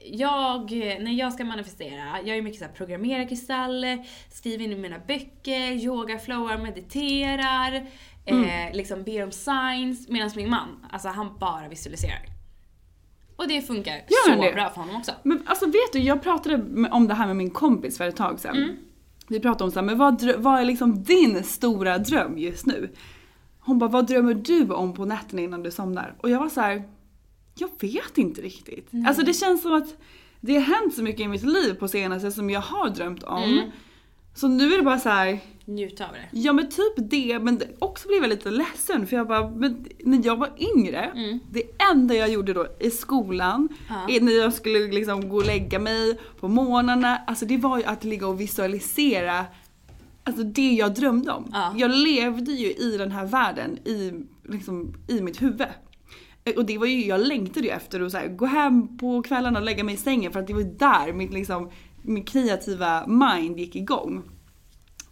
jag, 0.04 0.70
när 1.00 1.12
jag 1.12 1.32
ska 1.32 1.44
manifestera, 1.44 2.22
jag 2.24 2.36
är 2.36 2.42
mycket 2.42 2.58
såhär 2.58 2.72
programmerar 2.72 3.28
kristaller, 3.28 4.06
skriver 4.30 4.64
in 4.64 4.72
i 4.72 4.76
mina 4.76 4.98
böcker, 4.98 5.72
yoga, 5.72 6.18
flowar, 6.18 6.58
mediterar, 6.58 7.86
eh, 8.24 8.72
liksom 8.72 9.02
ber 9.02 9.22
om 9.24 9.32
signs. 9.32 10.08
Medan 10.08 10.30
min 10.36 10.50
man, 10.50 10.86
alltså 10.90 11.08
han 11.08 11.38
bara 11.38 11.68
visualiserar. 11.68 12.22
Och 13.36 13.48
det 13.48 13.62
funkar 13.62 13.92
Gör 13.92 14.34
så 14.34 14.42
det? 14.42 14.52
bra 14.52 14.70
för 14.70 14.80
honom 14.80 14.96
också. 14.96 15.12
Men 15.22 15.42
alltså 15.46 15.66
vet 15.66 15.92
du, 15.92 15.98
jag 15.98 16.22
pratade 16.22 16.54
om 16.90 17.08
det 17.08 17.14
här 17.14 17.26
med 17.26 17.36
min 17.36 17.50
kompis 17.50 17.98
för 17.98 18.08
ett 18.08 18.16
tag 18.16 18.40
sedan. 18.40 18.56
Mm. 18.56 18.76
Vi 19.28 19.40
pratade 19.40 19.64
om 19.64 19.70
så 19.70 19.78
här, 19.78 19.86
men 19.86 19.98
vad, 19.98 20.34
vad 20.36 20.60
är 20.60 20.64
liksom 20.64 21.02
din 21.02 21.44
stora 21.44 21.98
dröm 21.98 22.38
just 22.38 22.66
nu? 22.66 22.90
Hon 23.64 23.78
bara, 23.78 23.90
vad 23.90 24.06
drömmer 24.06 24.34
du 24.34 24.70
om 24.72 24.94
på 24.94 25.04
nätterna 25.04 25.42
innan 25.42 25.62
du 25.62 25.70
somnar? 25.70 26.14
Och 26.20 26.30
jag 26.30 26.40
var 26.40 26.48
så 26.48 26.60
här, 26.60 26.82
jag 27.54 27.68
vet 27.80 28.18
inte 28.18 28.40
riktigt. 28.42 28.90
Alltså 29.06 29.22
det 29.24 29.32
känns 29.34 29.62
som 29.62 29.72
att 29.74 29.96
det 30.40 30.54
har 30.54 30.60
hänt 30.60 30.94
så 30.94 31.02
mycket 31.02 31.20
i 31.20 31.28
mitt 31.28 31.42
liv 31.44 31.74
på 31.74 31.88
senaste 31.88 32.32
som 32.32 32.50
jag 32.50 32.60
har 32.60 32.88
drömt 32.90 33.22
om. 33.22 33.42
Mm. 33.42 33.70
Så 34.34 34.48
nu 34.48 34.72
är 34.74 34.76
det 34.78 34.84
bara 34.84 34.98
så 34.98 35.08
här, 35.08 35.38
Njut 35.64 36.00
av 36.00 36.06
det. 36.12 36.38
Ja 36.38 36.52
men 36.52 36.70
typ 36.70 36.92
det, 36.96 37.38
men 37.38 37.58
det- 37.58 37.68
också 37.78 38.08
blev 38.08 38.22
jag 38.22 38.28
lite 38.28 38.50
ledsen 38.50 39.06
för 39.06 39.16
jag 39.16 39.28
bara, 39.28 39.50
men 39.50 39.84
när 40.00 40.26
jag 40.26 40.36
var 40.36 40.50
yngre, 40.76 41.12
det 41.50 41.62
enda 41.92 42.14
jag 42.14 42.28
gjorde 42.30 42.52
då 42.52 42.66
i 42.80 42.90
skolan, 42.90 43.68
Ja. 43.88 44.18
när 44.20 44.32
jag 44.32 44.52
skulle 44.52 44.78
liksom 44.78 45.28
gå 45.28 45.36
och 45.36 45.46
lägga 45.46 45.78
mig 45.78 46.18
på 46.40 46.48
morgnarna, 46.48 47.16
alltså 47.26 47.44
det 47.46 47.56
var 47.56 47.78
ju 47.78 47.84
att 47.84 48.04
ligga 48.04 48.26
och 48.26 48.40
visualisera 48.40 49.44
Alltså 50.24 50.42
det 50.42 50.72
jag 50.72 50.94
drömde 50.94 51.32
om. 51.32 51.48
Ja. 51.52 51.74
Jag 51.76 51.90
levde 51.90 52.52
ju 52.52 52.72
i 52.72 52.96
den 52.98 53.12
här 53.12 53.26
världen 53.26 53.78
i, 53.88 54.12
liksom, 54.48 54.94
i 55.08 55.20
mitt 55.20 55.42
huvud. 55.42 55.66
Eh, 56.44 56.54
Och 56.56 56.66
det 56.66 56.78
var 56.78 56.86
ju, 56.86 57.06
jag 57.06 57.20
längtade 57.20 57.66
ju 57.66 57.72
efter 57.72 58.00
att 58.00 58.12
så 58.12 58.18
här, 58.18 58.28
gå 58.28 58.46
hem 58.46 58.98
på 58.98 59.22
kvällarna 59.22 59.58
och 59.58 59.64
lägga 59.64 59.84
mig 59.84 59.94
i 59.94 59.98
sängen 59.98 60.32
för 60.32 60.40
att 60.40 60.46
det 60.46 60.54
var 60.54 60.62
där 60.62 61.12
mitt, 61.12 61.32
liksom, 61.32 61.70
min 62.02 62.24
kreativa 62.24 63.06
mind 63.06 63.58
gick 63.58 63.76
igång. 63.76 64.22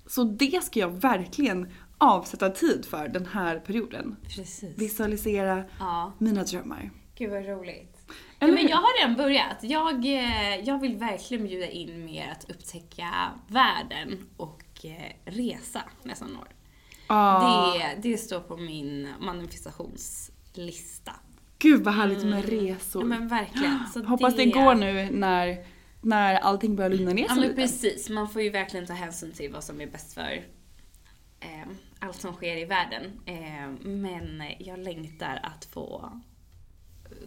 Så 0.06 0.24
det 0.24 0.64
ska 0.64 0.80
jag 0.80 1.00
verkligen 1.00 1.68
avsätta 1.98 2.50
tid 2.50 2.84
för 2.90 3.08
den 3.08 3.26
här 3.26 3.58
perioden. 3.58 4.16
Precis. 4.36 4.78
Visualisera 4.78 5.64
Ja. 5.78 6.12
mina 6.18 6.42
drömmar. 6.44 6.90
Gud 7.14 7.30
vad 7.30 7.46
roligt. 7.46 7.96
Ja, 8.38 8.46
men 8.46 8.68
jag 8.68 8.76
har 8.76 9.00
redan 9.02 9.16
börjat. 9.16 9.56
Jag, 9.62 10.04
eh, 10.04 10.56
jag 10.64 10.80
vill 10.80 10.96
verkligen 10.96 11.46
bjuda 11.46 11.68
in 11.68 12.04
mer 12.04 12.30
att 12.38 12.50
upptäcka 12.50 13.10
världen 13.48 14.18
och 14.36 14.62
eh, 14.84 15.12
resa 15.24 15.82
nästa 16.02 16.24
år. 16.24 16.48
Ah, 17.06 17.72
Det, 17.72 17.96
det 18.10 18.16
står 18.18 18.40
på 18.40 18.56
min 18.56 19.08
manifestationslista. 19.20 21.12
Gud 21.58 21.84
vad 21.84 21.94
härligt 21.94 22.24
med 22.24 22.44
resor. 22.48 23.02
Mm. 23.02 23.12
Ja 23.12 23.18
men 23.18 23.28
verkligen. 23.28 23.78
Så 23.94 24.02
Hoppas 24.04 24.36
det 24.36 24.46
går 24.46 24.74
nu 24.74 25.08
när, 25.12 25.64
när 26.00 26.34
allting 26.34 26.76
börjar 26.76 26.90
lugna 26.90 27.12
ner 27.12 27.22
Ja 27.22 27.28
sig 27.28 27.36
men 27.38 27.48
lite. 27.48 27.60
precis, 27.60 28.08
man 28.10 28.28
får 28.28 28.42
ju 28.42 28.50
verkligen 28.50 28.86
ta 28.86 28.92
hänsyn 28.92 29.32
till 29.32 29.52
vad 29.52 29.64
som 29.64 29.80
är 29.80 29.86
bäst 29.86 30.14
för 30.14 30.44
eh, 31.40 31.68
allt 31.98 32.20
som 32.20 32.32
sker 32.34 32.56
i 32.56 32.64
världen. 32.64 33.20
Eh, 33.26 33.70
men 33.88 34.42
jag 34.58 34.78
längtar 34.78 35.40
att 35.42 35.64
få 35.64 36.12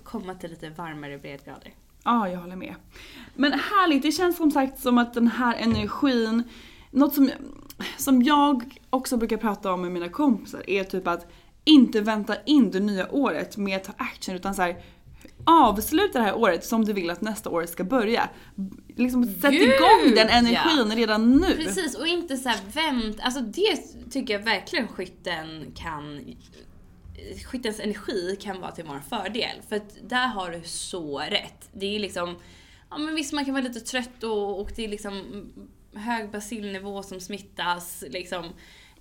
komma 0.03 0.35
till 0.35 0.49
lite 0.49 0.69
varmare 0.69 1.17
breddgrader. 1.17 1.73
Ja, 2.03 2.29
jag 2.29 2.39
håller 2.39 2.55
med. 2.55 2.75
Men 3.35 3.51
härligt, 3.53 4.01
det 4.03 4.11
känns 4.11 4.37
som 4.37 4.51
sagt 4.51 4.79
som 4.79 4.97
att 4.97 5.13
den 5.13 5.27
här 5.27 5.55
energin, 5.55 6.43
något 6.93 7.13
som, 7.13 7.31
som 7.97 8.23
jag 8.23 8.79
också 8.89 9.17
brukar 9.17 9.37
prata 9.37 9.73
om 9.73 9.81
med 9.81 9.91
mina 9.91 10.09
kompisar 10.09 10.69
är 10.69 10.83
typ 10.83 11.07
att 11.07 11.31
inte 11.65 12.01
vänta 12.01 12.35
in 12.45 12.71
det 12.71 12.79
nya 12.79 13.11
året 13.11 13.57
med 13.57 13.77
att 13.77 13.83
ta 13.83 13.93
action 13.97 14.35
utan 14.35 14.55
så 14.55 14.61
här, 14.61 14.83
avsluta 15.43 16.19
det 16.19 16.25
här 16.25 16.37
året 16.37 16.65
som 16.65 16.85
du 16.85 16.93
vill 16.93 17.09
att 17.09 17.21
nästa 17.21 17.49
år 17.49 17.65
ska 17.65 17.83
börja. 17.83 18.29
Liksom 18.95 19.25
sätt 19.25 19.51
Gud, 19.51 19.61
igång 19.61 20.15
den 20.15 20.27
ja. 20.27 20.33
energin 20.33 20.97
redan 20.97 21.37
nu. 21.37 21.55
Precis, 21.55 21.95
och 21.95 22.07
inte 22.07 22.37
så 22.37 22.49
här 22.49 22.59
vänt, 22.73 23.17
alltså 23.21 23.41
det 23.41 23.77
tycker 24.11 24.33
jag 24.33 24.43
verkligen 24.43 24.87
skytten 24.87 25.71
kan 25.75 26.35
Skyttens 27.45 27.79
energi 27.79 28.37
kan 28.41 28.61
vara 28.61 28.71
till 28.71 28.83
vår 28.83 28.99
fördel. 29.09 29.61
För 29.69 29.75
att 29.75 30.09
där 30.09 30.27
har 30.27 30.51
du 30.51 30.61
så 30.63 31.19
rätt. 31.19 31.69
Det 31.73 31.95
är 31.95 31.99
liksom, 31.99 32.35
ja 32.89 32.97
men 32.97 33.15
visst 33.15 33.33
man 33.33 33.45
kan 33.45 33.53
vara 33.53 33.63
lite 33.63 33.79
trött 33.79 34.23
och, 34.23 34.61
och 34.61 34.71
det 34.75 34.83
är 34.83 34.87
liksom 34.87 35.23
hög 35.95 36.31
basilnivå 36.31 37.03
som 37.03 37.19
smittas 37.19 38.03
liksom. 38.09 38.45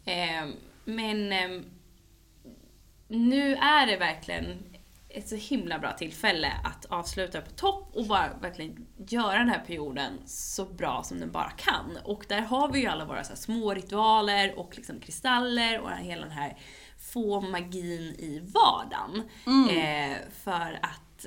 Eh, 0.04 0.48
men 0.84 1.32
eh, 1.32 1.62
nu 3.08 3.54
är 3.54 3.86
det 3.86 3.96
verkligen 3.96 4.62
ett 5.08 5.28
så 5.28 5.36
himla 5.36 5.78
bra 5.78 5.92
tillfälle 5.92 6.52
att 6.64 6.84
avsluta 6.84 7.40
på 7.40 7.50
topp 7.50 7.90
och 7.94 8.06
bara 8.06 8.32
verkligen 8.40 8.86
göra 9.08 9.38
den 9.38 9.48
här 9.48 9.64
perioden 9.66 10.12
så 10.26 10.64
bra 10.64 11.02
som 11.02 11.20
den 11.20 11.32
bara 11.32 11.50
kan. 11.50 11.98
Och 12.04 12.24
där 12.28 12.40
har 12.40 12.72
vi 12.72 12.80
ju 12.80 12.86
alla 12.86 13.04
våra 13.04 13.24
så 13.24 13.36
små 13.36 13.74
ritualer 13.74 14.58
och 14.58 14.76
liksom 14.76 15.00
kristaller 15.00 15.80
och 15.80 15.90
hela 15.90 16.22
den 16.22 16.30
här 16.30 16.58
få 17.12 17.40
magin 17.40 18.14
i 18.18 18.42
vardagen. 18.54 19.22
Eh, 19.70 20.16
för 20.44 20.78
att 20.82 21.26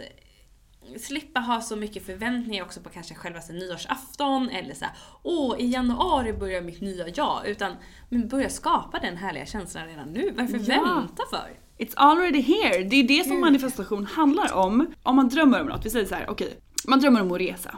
slippa 1.00 1.40
ha 1.40 1.62
så 1.62 1.76
mycket 1.76 2.06
förväntningar 2.06 2.64
också 2.64 2.82
på 2.82 2.90
kanske 2.90 3.16
själva 3.16 3.40
nyårsafton 3.50 4.50
eller 4.50 4.74
så 4.74 4.86
här, 4.86 4.94
åh 5.24 5.56
i 5.60 5.68
januari 5.72 6.34
börjar 6.34 6.62
mitt 6.62 6.82
nya 6.82 7.08
jag. 7.08 7.48
Utan 7.48 7.76
men 8.10 8.28
börja 8.28 8.50
skapa 8.50 9.00
den 9.00 9.18
härliga 9.18 9.46
känslan 9.46 9.88
redan 9.88 10.08
nu. 10.08 10.34
Varför 10.38 10.72
Ja. 10.72 10.84
vänta 10.84 11.24
för? 11.30 11.50
It's 11.86 11.94
already 11.96 12.42
here. 12.42 12.84
Det 12.84 12.96
är 12.96 13.08
det 13.08 13.28
som 13.28 13.40
manifestation 13.42 14.06
handlar 14.06 14.54
om. 14.54 14.94
Om 15.04 15.16
man 15.16 15.30
drömmer 15.30 15.62
om 15.62 15.68
något, 15.68 15.86
vi 15.86 15.90
säger 15.90 16.06
så 16.06 16.16
här, 16.16 16.30
okej, 16.30 16.60
man 16.88 17.00
drömmer 17.00 17.22
om 17.22 17.32
att 17.32 17.40
resa. 17.40 17.78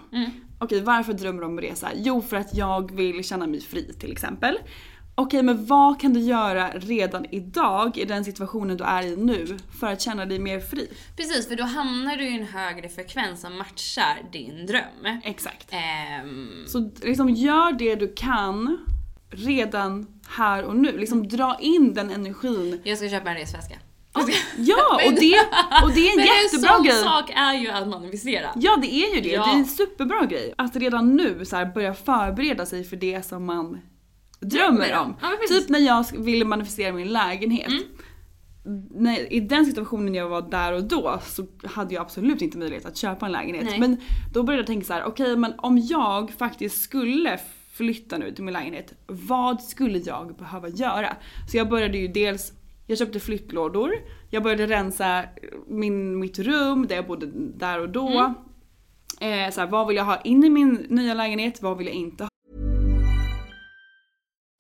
Okej, 0.60 0.82
varför 0.82 1.14
drömmer 1.14 1.40
du 1.42 1.46
om 1.48 1.58
att 1.58 1.64
resa? 1.64 1.90
Jo, 1.96 2.22
för 2.22 2.38
att 2.38 2.56
jag 2.58 2.96
vill 2.96 3.24
känna 3.24 3.48
mig 3.48 3.62
fri 3.62 3.94
till 4.00 4.12
exempel. 4.12 4.58
Okej 5.18 5.44
men 5.44 5.66
vad 5.66 6.00
kan 6.02 6.14
du 6.14 6.20
göra 6.20 6.70
redan 6.76 7.26
idag 7.32 7.98
i 7.98 8.06
den 8.06 8.26
situationen 8.26 8.78
du 8.78 8.84
är 8.84 9.04
i 9.04 9.16
nu 9.16 9.58
för 9.80 9.88
att 9.88 10.02
känna 10.02 10.26
dig 10.26 10.40
mer 10.40 10.60
fri? 10.60 10.92
Precis, 11.18 11.48
för 11.48 11.56
då 11.56 11.64
hamnar 11.64 12.16
du 12.18 12.24
i 12.30 12.38
en 12.40 12.46
högre 12.48 12.90
frekvens 12.90 13.42
som 13.42 13.58
matchar 13.58 14.18
din 14.32 14.66
dröm. 14.66 15.20
Exakt. 15.24 15.68
Ehm, 15.74 16.64
Så 16.68 16.92
liksom 17.04 17.30
gör 17.30 17.72
det 17.72 17.96
du 17.96 18.14
kan 18.16 18.78
redan 19.30 20.08
här 20.30 20.64
och 20.64 20.76
nu. 20.76 20.98
Liksom 20.98 21.28
dra 21.28 21.58
in 21.62 21.94
den 21.94 22.12
energin. 22.12 22.82
jag 22.84 22.98
ska 22.98 23.10
köpa 23.10 23.30
en 23.30 23.36
resväska. 23.38 23.76
Ja, 24.58 24.96
och 25.06 25.14
det, 25.14 25.36
och 25.84 25.92
det 25.94 26.08
är 26.08 26.12
en 26.12 26.16
Men 26.18 26.26
jättebra 26.26 26.70
en 26.70 26.76
sån 26.76 26.84
grej. 26.84 26.96
sak 27.04 27.30
är 27.36 27.54
ju 27.54 27.68
att 27.70 27.88
manifestera. 27.88 28.50
Ja 28.56 28.78
det 28.82 28.94
är 28.94 29.16
ju 29.16 29.22
det, 29.22 29.30
Ja. 29.30 29.46
det 29.46 29.52
är 29.52 29.56
en 29.56 29.66
superbra 29.66 30.26
grej. 30.26 30.54
Att 30.58 30.76
redan 30.76 31.16
nu 31.16 31.46
så 31.46 31.56
här, 31.56 31.66
börja 31.66 31.94
förbereda 31.94 32.66
sig 32.66 32.84
för 32.84 32.96
det 32.96 33.26
som 33.26 33.46
man 33.46 33.80
drömmer 34.40 35.00
om. 35.00 35.16
Ja. 35.22 35.28
Mm. 35.28 35.40
typ 35.48 35.70
när 35.70 35.80
jag 35.80 36.06
ville 36.18 36.46
manifestera 36.46 36.94
min 36.94 37.08
lägenhet. 37.08 37.72
När, 38.92 39.34
I 39.34 39.40
den 39.40 39.66
situationen 39.66 40.16
jag 40.16 40.30
var 40.30 40.42
där 40.42 40.74
och 40.74 40.84
då 40.84 41.20
så 41.24 41.46
hade 41.64 41.94
jag 41.94 42.02
absolut 42.02 42.42
inte 42.42 42.58
möjlighet 42.58 42.86
att 42.86 42.98
köpa 42.98 43.26
en 43.26 43.32
lägenhet. 43.32 43.66
Nej. 43.66 43.80
Men 43.80 43.98
då 44.34 44.44
började 44.44 44.62
jag 44.62 44.68
tänka 44.68 44.86
så 44.86 44.94
här: 44.94 45.04
okej 45.04 45.36
men 45.36 45.54
om 45.58 45.78
jag 45.78 46.32
faktiskt 46.32 46.82
skulle 46.82 47.40
flytta 47.72 48.18
nu 48.18 48.32
till 48.32 48.44
min 48.44 48.54
lägenhet, 48.54 48.94
vad 49.08 49.62
skulle 49.62 49.98
jag 49.98 50.36
behöva 50.38 50.68
göra? 50.70 51.16
Så 51.52 51.58
jag 51.58 51.70
började 51.70 51.98
ju 51.98 52.08
dels, 52.08 52.54
jag 52.88 52.98
köpte 52.98 53.20
flyttlådor, 53.20 53.92
jag 54.30 54.44
började 54.44 54.68
rensa 54.68 55.24
min, 55.68 56.20
mitt 56.20 56.40
rum 56.40 56.88
där 56.88 56.96
jag 56.96 57.08
bodde 57.08 57.26
där 57.36 57.80
och 57.80 57.90
då. 57.90 58.34
Eh, 59.20 59.52
så 59.52 59.62
här, 59.62 59.68
vad 59.68 59.88
vill 59.88 59.98
jag 59.98 60.06
ha 60.06 60.22
in 60.22 60.44
i 60.44 60.50
min 60.50 60.74
nya 60.90 61.14
lägenhet, 61.14 61.62
vad 61.62 61.78
vill 61.78 61.88
jag 61.88 61.96
inte 61.96 62.24
ha? 62.24 62.30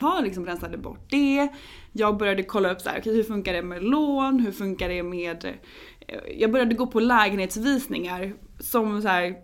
Har 0.00 0.22
liksom 0.22 0.46
rensade 0.46 0.78
bort 0.78 1.10
det. 1.10 1.48
Jag 1.92 2.16
började 2.16 2.42
kolla 2.42 2.72
upp 2.72 2.80
så 2.80 2.88
här, 2.90 2.98
okej, 3.00 3.14
hur 3.14 3.22
funkar 3.22 3.52
det 3.52 3.62
med 3.62 3.84
lån, 3.84 4.40
hur 4.40 4.52
funkar 4.52 4.88
det 4.88 5.02
med... 5.02 5.44
eh, 5.44 6.18
Jag 6.38 6.52
började 6.52 6.74
gå 6.74 6.86
på 6.86 7.00
lägenhetsvisningar 7.00 8.34
som 8.60 9.02
så 9.02 9.08
här, 9.08 9.34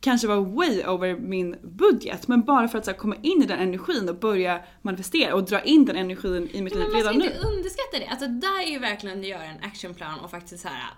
kanske 0.00 0.28
var 0.28 0.36
way 0.36 0.84
over 0.84 1.16
min 1.16 1.56
budget. 1.62 2.28
Men 2.28 2.44
bara 2.44 2.68
för 2.68 2.78
att 2.78 2.84
så 2.84 2.90
här, 2.90 2.98
komma 2.98 3.16
in 3.22 3.42
i 3.42 3.46
den 3.46 3.58
energin 3.58 4.08
och 4.08 4.18
börja 4.18 4.60
manifestera 4.82 5.34
och 5.34 5.44
dra 5.44 5.60
in 5.60 5.84
den 5.84 5.96
energin 5.96 6.48
i 6.52 6.62
mitt 6.62 6.74
liv 6.74 6.82
men 6.82 6.92
man 6.92 7.00
ska 7.00 7.10
redan 7.10 7.18
nu. 7.18 7.24
inte 7.24 7.38
underskatta 7.48 7.98
det. 7.98 8.06
Alltså 8.06 8.26
där 8.26 8.66
är 8.66 8.70
ju 8.70 8.78
verkligen 8.78 9.18
att 9.20 9.26
göra 9.26 9.44
en 9.44 9.60
actionplan 9.62 10.20
och 10.20 10.30
faktiskt 10.30 10.62
så 10.62 10.68
här 10.68 10.90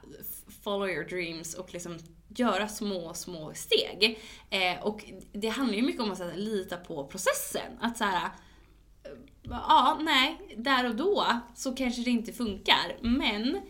follow 0.65 0.89
your 0.91 1.05
dreams 1.05 1.55
och 1.55 1.73
liksom 1.73 1.99
göra 2.37 2.69
små, 2.69 3.15
små 3.15 3.53
steg. 3.55 4.19
Eh, 4.51 4.87
och 4.87 5.05
det 5.33 5.49
handlar 5.49 5.77
ju 5.77 5.83
mycket 5.83 6.03
om 6.03 6.13
att 6.13 6.19
här, 6.19 6.33
lita 6.37 6.77
på 6.77 7.07
processen. 7.07 7.73
Att 7.81 7.99
så 7.99 8.05
här, 8.05 8.31
ja, 9.43 9.99
nej, 10.03 10.57
där 10.57 10.89
och 10.89 10.97
då 10.97 11.27
så 11.55 11.75
kanske 11.75 12.03
det 12.03 12.11
inte 12.11 12.33
funkar, 12.33 12.97
men 13.01 13.61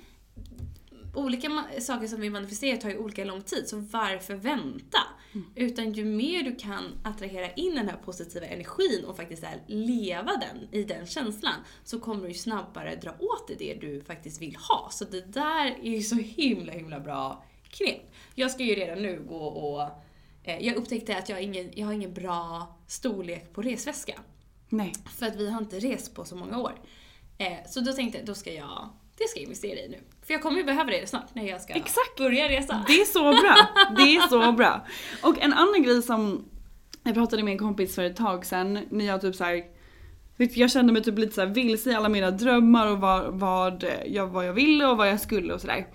olika 1.14 1.64
saker 1.80 2.06
som 2.06 2.20
vi 2.20 2.30
manifesterar 2.30 2.76
tar 2.76 2.88
ju 2.88 2.98
olika 2.98 3.24
lång 3.24 3.42
tid, 3.42 3.68
så 3.68 3.76
varför 3.76 4.34
vänta? 4.34 4.98
Utan 5.54 5.92
ju 5.92 6.04
mer 6.04 6.42
du 6.42 6.56
kan 6.56 6.84
attrahera 7.04 7.52
in 7.52 7.74
den 7.74 7.88
här 7.88 7.96
positiva 7.96 8.46
energin 8.46 9.04
och 9.04 9.16
faktiskt 9.16 9.44
här, 9.44 9.62
leva 9.66 10.32
den 10.32 10.68
i 10.72 10.84
den 10.84 11.06
känslan, 11.06 11.54
så 11.84 12.00
kommer 12.00 12.28
du 12.28 12.34
snabbare 12.34 12.96
dra 12.96 13.10
åt 13.10 13.48
dig 13.48 13.56
det 13.58 13.74
du 13.74 14.00
faktiskt 14.00 14.42
vill 14.42 14.56
ha. 14.56 14.88
Så 14.92 15.04
det 15.04 15.32
där 15.32 15.66
är 15.82 15.90
ju 15.90 16.02
så 16.02 16.16
himla, 16.16 16.72
himla 16.72 17.00
bra 17.00 17.44
knep. 17.68 18.10
Jag 18.34 18.50
ska 18.50 18.62
ju 18.62 18.74
redan 18.74 19.02
nu 19.02 19.24
gå 19.28 19.44
och... 19.46 19.82
Eh, 20.42 20.66
jag 20.66 20.76
upptäckte 20.76 21.16
att 21.16 21.28
jag 21.28 21.42
ingen, 21.42 21.70
jag 21.74 21.86
har 21.86 21.92
ingen 21.92 22.14
bra 22.14 22.76
storlek 22.86 23.52
på 23.52 23.62
resväska. 23.62 24.20
Nej. 24.68 24.92
För 25.18 25.26
att 25.26 25.36
vi 25.36 25.50
har 25.50 25.58
inte 25.58 25.78
rest 25.78 26.14
på 26.14 26.24
så 26.24 26.36
många 26.36 26.58
år. 26.58 26.72
Eh, 27.38 27.52
så 27.68 27.80
då 27.80 27.92
tänkte 27.92 28.18
jag, 28.18 28.26
då 28.26 28.34
ska 28.34 28.52
jag, 28.52 28.88
det 29.18 29.28
ska 29.28 29.40
jag 29.40 29.44
investera 29.44 29.78
i 29.78 29.88
nu. 29.88 29.98
För 30.22 30.32
jag 30.34 30.42
kommer 30.42 30.58
ju 30.58 30.64
behöva 30.64 30.90
det 30.90 31.08
snart 31.08 31.34
när 31.34 31.48
jag 31.48 31.60
ska 31.60 31.72
Exakt. 31.72 32.16
börja 32.18 32.48
resa. 32.48 32.84
Det 32.86 33.00
är 33.00 33.04
så 33.04 33.22
bra. 33.22 33.56
Det 33.96 34.16
är 34.16 34.28
så 34.28 34.52
bra. 34.52 34.86
Och 35.22 35.42
en 35.42 35.52
annan 35.52 35.82
grej 35.82 36.02
som 36.02 36.44
jag 37.02 37.14
pratade 37.14 37.42
med 37.42 37.52
en 37.52 37.58
kompis 37.58 37.94
för 37.94 38.04
ett 38.04 38.16
tag 38.16 38.46
sedan 38.46 38.78
när 38.90 39.04
jag 39.04 39.20
typ 39.20 39.34
så 39.34 39.44
här, 39.44 39.64
vet 40.36 40.54
du, 40.54 40.60
jag 40.60 40.70
kände 40.70 40.92
mig 40.92 41.02
typ 41.02 41.18
lite 41.18 41.34
så 41.34 41.46
vilse 41.46 41.90
i 41.90 41.94
alla 41.94 42.08
mina 42.08 42.30
drömmar 42.30 42.86
och 42.86 42.98
vad, 42.98 43.34
vad, 43.34 43.84
jag, 44.06 44.26
vad 44.26 44.46
jag 44.46 44.52
ville 44.52 44.86
och 44.86 44.96
vad 44.96 45.08
jag 45.08 45.20
skulle 45.20 45.54
och 45.54 45.60
sådär. 45.60 45.86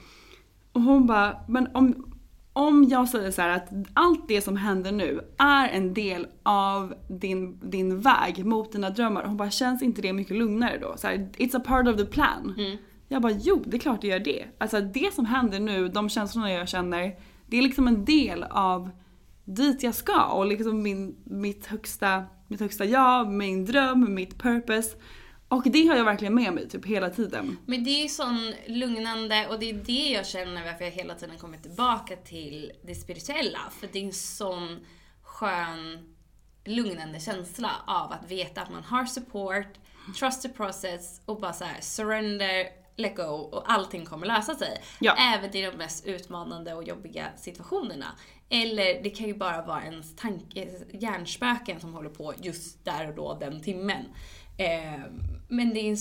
Och 0.71 0.81
hon 0.81 1.07
bara, 1.07 1.38
men 1.47 1.67
om, 1.73 2.12
om 2.54 2.84
jag 2.84 3.10
säger 3.10 3.32
så 3.32 3.42
här 3.42 3.50
att 3.50 3.70
allt 3.94 4.28
det 4.28 4.42
som 4.42 4.58
händer 4.58 4.92
nu 4.92 5.22
är 5.38 5.70
en 5.70 5.94
del 5.94 6.28
av 6.44 6.94
din, 7.08 7.70
din 7.70 8.00
väg 8.00 8.46
mot 8.46 8.72
dina 8.72 8.89
drömmar. 8.89 9.24
Hon 9.24 9.38
bara, 9.38 9.50
känns 9.50 9.82
inte 9.82 10.02
det 10.02 10.13
mycket 10.13 10.38
lugnare 10.38 10.78
då? 10.78 10.94
Så 10.98 11.08
här, 11.08 11.30
It's 11.38 11.58
a 11.58 11.62
part 11.66 11.88
of 11.88 11.98
the 11.98 12.06
plan. 12.06 12.54
Jag 13.08 13.22
bara, 13.22 13.32
jo 13.32 13.63
det 13.66 13.78
är 13.78 13.80
klart 13.80 14.02
det 14.02 14.08
gör 14.08 14.20
det. 14.20 14.46
Alltså 14.58 14.82
det 14.82 15.13
som 15.13 15.26
händer 15.26 15.60
nu, 15.60 15.88
de 15.88 16.10
känslorna 16.10 16.52
jag 16.52 16.70
känner, 16.70 17.16
det 17.48 17.58
är 17.58 17.62
liksom 17.62 17.88
en 17.88 18.06
del 18.06 18.44
av 18.44 18.89
dit 19.46 19.84
jag 19.84 19.96
ska 19.96 20.26
och 20.26 20.46
liksom 20.46 20.82
min, 20.84 21.16
mitt, 21.24 21.66
högsta, 21.66 22.24
mitt 22.48 22.60
högsta 22.60 22.86
jag, 22.86 23.32
min 23.32 23.66
dröm, 23.66 24.13
mitt 24.13 24.38
purpose. 24.38 24.98
Och 25.54 25.63
det 25.63 25.88
har 25.88 25.96
jag 25.96 26.06
verkligen 26.06 26.36
med 26.36 26.54
mig 26.54 26.70
typ 26.70 26.86
hela 26.86 27.10
tiden. 27.10 27.58
Men 27.66 27.84
det 27.84 28.04
är 28.04 28.08
sån 28.08 28.54
lugnande 28.68 29.48
och 29.48 29.60
det 29.60 29.70
är 29.70 29.74
det 29.74 30.10
jag 30.10 30.26
känner 30.26 30.66
varför 30.66 30.86
jag 30.86 30.92
hela 30.92 31.16
tiden 31.16 31.38
kommer 31.38 31.58
tillbaka 31.58 32.16
till 32.16 32.72
det 32.84 32.96
spirituella. 32.96 33.60
För 33.80 33.88
det 33.92 34.00
är 34.00 34.04
en 34.04 34.13
sån 34.13 34.86
skön, 35.22 36.16
lugnande 36.66 37.20
känsla 37.20 37.72
av 37.88 38.12
att 38.12 38.32
veta 38.32 38.62
att 38.62 38.72
man 38.72 38.84
har 38.84 39.06
support, 39.06 39.78
trust 40.20 40.42
the 40.42 40.50
process 40.50 41.22
och 41.26 41.39
bara 41.39 41.54
så 41.54 41.63
här 41.63 41.82
surrender, 41.82 42.68
let 42.96 43.16
go 43.16 43.24
och 43.24 43.72
allting 43.72 44.06
kommer 44.06 44.28
lösa 44.28 44.56
sig. 44.56 44.84
Ja. 45.00 45.16
Även 45.36 45.56
i 45.56 45.62
de 45.62 45.72
mest 45.72 46.06
utmanande 46.06 46.74
och 46.74 46.84
jobbiga 46.84 47.28
situationerna. 47.38 48.08
Eller 48.50 49.04
det 49.04 49.10
kan 49.10 49.28
ju 49.28 49.34
bara 49.34 49.62
vara 49.62 49.84
ens 49.84 50.16
tanke, 50.16 50.68
hjärnspöken 50.92 51.80
som 51.80 51.94
håller 51.94 52.10
på 52.10 52.34
just 52.42 52.86
där 52.86 53.08
och 53.08 53.16
då, 53.16 53.38
den 53.39 53.62
timmen. 53.62 54.06
Eh, 54.58 55.02
men 55.54 55.74
det, 55.74 55.89
en, 55.89 55.98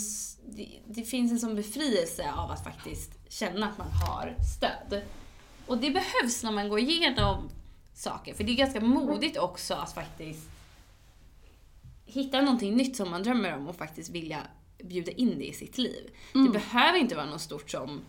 det, 0.47 0.81
det 0.87 1.05
finns 1.05 1.33
en 1.33 1.39
sån 1.39 1.55
befrielse 1.55 2.33
av 2.33 2.51
att 2.51 2.65
faktiskt 2.65 3.19
känna 3.29 3.69
att 3.69 3.79
man 3.79 3.91
har 3.91 4.37
stöd. 4.57 5.03
Och 5.67 5.79
det 5.79 5.91
behövs 5.91 6.43
när 6.43 6.53
man 6.53 6.69
går 6.69 6.79
igenom 6.79 7.51
saker. 7.95 8.35
För 8.35 8.45
det 8.45 8.53
är 8.53 8.57
ganska 8.57 8.81
modigt 8.81 9.39
också 9.39 9.75
att 9.75 9.95
faktiskt 9.95 10.49
hitta 12.05 12.41
någonting 12.41 12.77
nytt 12.77 12.97
som 12.97 13.11
man 13.11 13.23
drömmer 13.23 13.57
om 13.57 13.69
och 13.69 13.77
faktiskt 13.77 14.11
vilja 14.11 14.41
bjuda 14.85 15.13
in 15.13 15.39
det 15.39 15.49
i 15.49 15.53
sitt 15.53 15.79
liv. 15.79 16.11
Det 16.33 16.51
behöver 16.53 16.99
inte 16.99 17.15
vara 17.15 17.27
något 17.27 17.41
stort 17.41 17.71
som 17.71 18.01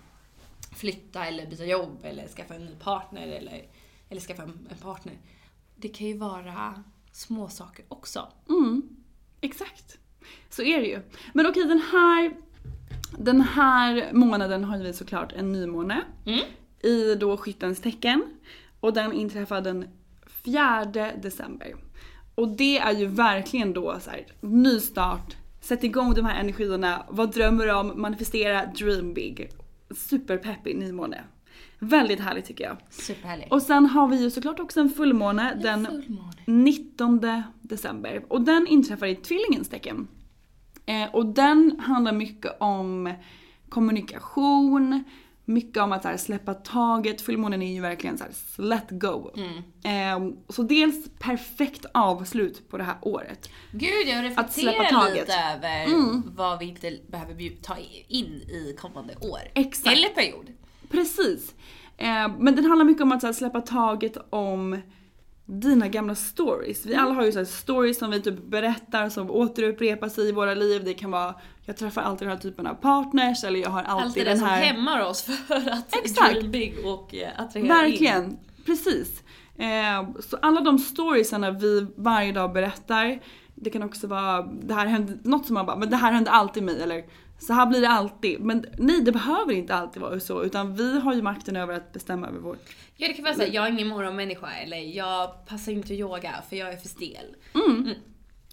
flytta 0.76 1.26
eller 1.26 1.48
byta 1.48 1.66
jobb 1.66 2.00
eller 2.04 2.28
skaffa 2.28 2.56
en 2.56 2.66
ny 2.66 2.76
partner 2.76 3.28
eller, 3.28 3.66
eller 4.10 4.22
skaffa 4.22 4.44
en 4.44 4.70
partner. 4.82 5.14
Det 5.76 5.90
kan 5.90 6.08
ju 6.08 6.18
vara 6.18 6.84
små 7.12 7.50
saker 7.50 7.86
också. 7.88 8.28
Mm, 8.50 8.82
exakt. 9.42 9.98
Så 10.50 10.62
är 10.64 10.82
det 10.82 10.88
ju. 10.88 11.00
Men 11.34 11.48
okej 11.48 11.64
den 11.64 11.82
här, 11.92 12.32
den 13.18 13.42
här 13.42 14.10
månaden 14.14 14.64
har 14.64 14.78
vi 14.78 14.94
såklart 14.94 15.32
en 15.32 15.52
nymåne. 15.52 16.02
Mm. 16.26 16.40
I 16.84 17.16
då 17.16 17.38
skyttens 17.38 17.82
tecken. 17.82 18.24
Och 18.80 18.94
den 18.94 19.14
inträffar 19.14 19.62
den 19.62 19.86
4 20.46 21.12
december. 21.22 21.76
Och 22.36 22.48
det 22.48 22.80
är 22.80 22.92
ju 22.92 23.06
verkligen 23.06 23.74
då 23.74 24.00
så 24.02 24.10
här, 24.10 24.26
ny 24.42 24.80
start. 24.80 25.36
Sätt 25.62 25.84
igång 25.84 26.14
de 26.14 26.26
här 26.26 26.40
energierna. 26.40 27.06
Vad 27.10 27.34
drömmer 27.34 27.66
du 27.66 27.74
om? 27.74 28.02
Manifestera, 28.02 28.66
dream 28.66 29.14
big. 29.14 29.50
Superpeppig 29.96 30.78
nymåne. 30.78 31.24
Väldigt 31.84 32.20
härligt 32.20 32.46
tycker 32.46 32.64
jag. 32.64 32.78
Superhärligt. 32.90 33.52
Och 33.52 33.62
sen 33.62 33.86
har 33.86 34.08
vi 34.08 34.22
ju 34.24 34.32
såklart 34.32 34.60
också 34.60 34.80
en 34.80 34.90
fullmåne 34.90 35.60
den 35.64 35.86
fullmåne. 35.86 36.34
19 36.46 37.22
december. 37.62 38.26
Och 38.30 38.42
den 38.42 38.68
inträffar 38.68 39.08
i 39.08 39.16
tvillingens 39.16 39.70
tecken. 39.70 40.08
Eh, 40.86 41.16
och 41.16 41.26
den 41.26 41.80
handlar 41.80 42.12
mycket 42.12 42.58
om 42.60 43.14
kommunikation, 43.70 45.04
mycket 45.46 45.84
om 45.84 45.92
att 45.92 46.04
här, 46.04 46.18
släppa 46.18 46.54
taget. 46.54 47.22
Fullmånen 47.22 47.62
är 47.62 47.74
ju 47.74 47.82
verkligen 47.82 48.18
så 48.18 48.24
här, 48.24 48.34
let 48.64 48.86
go. 48.90 49.32
Mm. 49.36 50.28
Eh, 50.30 50.34
så 50.50 50.64
dels 50.64 51.10
perfekt 51.20 51.86
avslut 51.94 52.70
på 52.70 52.78
det 52.78 52.84
här 52.84 52.96
året. 53.02 53.50
Gud, 53.72 54.08
jag 54.08 54.26
Att 54.26 54.54
släppa 54.54 54.72
reflekterar 54.84 55.02
taget. 55.02 55.16
lite 55.28 55.34
över 55.56 55.86
Mm. 55.86 56.24
vad 56.36 56.60
vi 56.60 56.66
inte 56.66 56.98
behöver 57.08 57.62
ta 57.62 57.76
in 58.08 58.26
i 58.26 58.76
kommande 58.80 59.16
år. 59.16 59.40
Exakt. 59.54 59.98
Eller 59.98 60.10
period. 60.10 60.50
Precis. 60.94 61.56
Eh, 61.98 62.32
men 62.40 62.56
den 62.56 62.66
handlar 62.66 62.86
mycket 62.86 63.04
om 63.04 63.12
att 63.12 63.24
här, 63.24 63.34
släppa 63.34 63.62
taget 63.62 64.18
om 64.30 64.82
dina 65.46 65.88
gamla 65.88 66.16
stories. 66.16 66.86
Vi 66.86 66.96
alla 66.96 67.14
har 67.14 67.26
ju 67.26 67.32
så 67.32 67.38
här 67.38 67.46
stories 67.46 68.00
som 68.00 68.12
vi 68.12 68.22
typ 68.22 68.44
berättar 68.44 69.10
som 69.10 69.32
återupprepar 69.32 70.10
sig 70.10 70.30
i 70.30 70.32
våra 70.32 70.54
liv. 70.54 70.82
Det 70.86 70.94
kan 70.94 71.12
vara, 71.12 71.36
jag 71.66 71.78
träffar 71.78 72.02
alltid 72.02 72.28
den 72.28 72.36
här 72.36 72.42
typen 72.42 72.68
av 72.68 72.74
partners 72.74 73.44
eller 73.44 73.60
jag 73.60 73.70
har 73.70 73.84
alltid 73.84 74.06
Allt 74.06 74.16
det 74.16 74.24
där 74.24 74.30
den 74.30 74.40
som 74.40 74.48
här... 74.48 74.62
hämmar 74.62 75.06
oss 75.06 75.22
för 75.22 75.56
att 75.56 75.96
Exakt. 75.96 76.34
dream 76.34 76.52
big 76.52 76.76
och 76.86 77.16
eh, 77.16 77.30
attrahera 77.38 77.60
in. 77.60 77.68
Verkligen, 77.68 78.38
precis. 78.66 79.24
Eh, 79.58 80.10
så 80.20 80.38
alla 80.42 80.62
de 80.62 80.80
storiesarna 80.80 81.52
vi 81.52 81.88
varje 81.96 82.32
dag 82.32 82.54
berättar, 82.54 83.20
det 83.56 83.70
kan 83.70 83.84
också 83.84 84.08
vara, 84.08 84.42
det 84.42 84.74
här 84.74 84.86
hände, 84.86 85.18
något 85.24 85.46
som 85.46 85.54
man 85.54 85.66
bara, 85.66 85.78
men 85.78 85.90
det 85.90 85.98
här 85.98 86.12
hände 86.12 86.32
alltid 86.32 86.64
mig 86.64 86.82
eller 86.82 87.04
så 87.40 87.54
här 87.54 87.66
blir 87.66 87.82
det 87.82 87.90
alltid. 87.90 88.40
Men 88.40 88.66
nej, 88.78 89.02
det 89.02 89.12
behöver 89.12 89.54
inte 89.54 89.76
alltid 89.76 90.02
vara 90.02 90.20
så 90.20 90.44
utan 90.44 90.76
vi 90.76 91.00
har 91.00 91.14
ju 91.14 91.22
makten 91.22 91.56
över 91.56 91.74
att 91.74 91.94
bestämma 91.94 92.28
över 92.28 92.40
vårt 92.40 92.70
Ja, 92.96 93.08
det 93.08 93.14
kan 93.14 93.24
vara 93.24 93.36
såhär, 93.36 93.50
jag 93.54 93.68
är 93.68 93.72
ingen 93.72 93.88
morgonmänniska 93.88 94.52
eller 94.52 94.78
jag 94.78 95.46
passar 95.46 95.72
inte 95.72 95.94
yoga 95.94 96.34
för 96.50 96.56
jag 96.56 96.74
är 96.74 96.78
för 96.78 96.88
stel. 96.88 97.36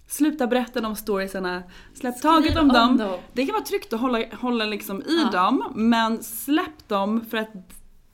Sluta 0.06 0.46
berätta 0.46 0.80
de 0.80 0.96
storiesarna, 0.96 1.62
släpp 1.94 2.22
taget 2.22 2.56
om 2.56 2.62
om 2.62 2.68
dem. 2.68 2.96
dem. 2.96 3.18
Det 3.32 3.46
kan 3.46 3.52
vara 3.52 3.64
tryggt 3.64 3.92
att 3.92 4.00
hålla, 4.00 4.24
hålla 4.40 4.64
liksom 4.64 5.02
i 5.02 5.26
dem, 5.32 5.72
men 5.74 6.22
släpp 6.22 6.88
dem 6.88 7.24
för 7.30 7.36
att 7.36 7.52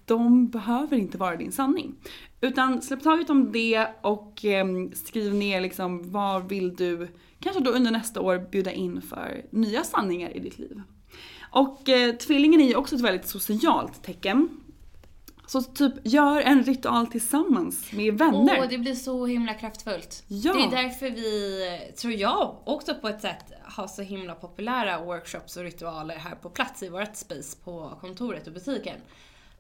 de 0.05 0.49
behöver 0.49 0.97
inte 0.97 1.19
vara 1.19 1.37
din 1.37 1.53
sanning. 1.53 1.95
Utan 2.41 2.83
släpp 2.83 3.03
taget 3.03 3.31
om 3.31 3.53
det 3.53 3.89
och 4.01 4.45
em, 4.45 4.93
skriv 4.95 5.35
ner 5.35 5.61
liksom 5.61 6.13
vad 6.13 6.49
vill 6.49 6.77
du 6.77 7.09
kanske 7.41 7.63
då 7.63 7.71
under 7.71 7.91
nästa 7.91 8.21
år 8.21 8.39
bjuda 8.51 8.73
in 8.73 9.03
för 9.03 9.45
nya 9.51 9.85
sanningar 9.85 10.37
i 10.37 10.41
ditt 10.41 10.59
liv. 10.59 10.83
Och 11.51 11.89
eh, 11.89 12.15
tvillingen 12.17 12.61
är 12.61 12.69
ju 12.69 12.75
också 12.75 12.95
ett 12.95 13.01
väldigt 13.01 13.29
socialt 13.29 14.03
tecken. 14.03 14.49
Så 15.47 15.63
typ 15.63 15.93
gör 16.05 16.41
en 16.41 16.63
ritual 16.63 17.07
tillsammans 17.07 17.93
med 17.93 18.19
vänner. 18.19 18.59
Åh, 18.61 18.69
det 18.69 18.79
blir 18.79 18.95
så 18.95 19.27
himla 19.27 19.55
kraftfullt. 19.55 20.25
Ja. 20.27 20.53
Det 20.53 20.77
är 20.77 20.83
därför 20.83 21.11
vi, 21.11 21.93
tror 21.97 22.13
jag, 22.13 22.57
också 22.65 22.95
på 22.95 23.09
ett 23.09 23.21
sätt 23.21 23.45
har 23.63 23.87
så 23.87 24.03
himla 24.03 24.35
populära 24.35 25.05
workshops 25.05 25.57
och 25.57 25.63
ritualer 25.63 26.17
här 26.17 26.35
på 26.35 26.51
plats 26.51 26.83
i 26.83 26.89
vårt 26.89 27.17
space 27.17 27.57
på 27.65 27.99
kontoret 28.01 28.47
och 28.47 28.53
butiken. 28.53 28.97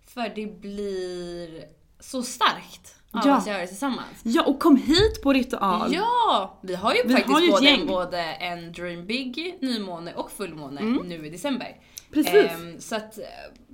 För 0.07 0.33
det 0.35 0.61
blir 0.61 1.65
så 2.01 2.23
starkt 2.23 2.95
av 3.11 3.23
Ja. 3.27 3.37
att 3.37 3.47
göra 3.47 3.59
det 3.59 3.67
tillsammans. 3.67 4.21
Ja, 4.23 4.43
och 4.45 4.61
kom 4.61 4.77
hit 4.77 5.23
på 5.23 5.33
ritual. 5.33 5.95
Ja! 5.95 6.59
Vi 6.63 6.75
har 6.75 6.95
ju 6.95 7.03
Vi 7.05 7.13
faktiskt 7.15 7.33
har 7.35 7.41
ju 7.41 7.51
både, 7.51 7.65
gäng. 7.65 7.87
både 7.87 8.19
en 8.23 8.73
Dream 8.73 9.07
Big, 9.07 9.59
nymåne 9.63 10.15
och 10.15 10.31
fullmåne 10.31 10.81
nu 11.05 11.27
i 11.27 11.31
december. 11.31 11.67
Mm. 11.67 11.79
Precis. 12.25 12.51
Ehm, 12.53 12.81
så 12.81 12.97
att 12.97 13.19
eh, 13.19 13.25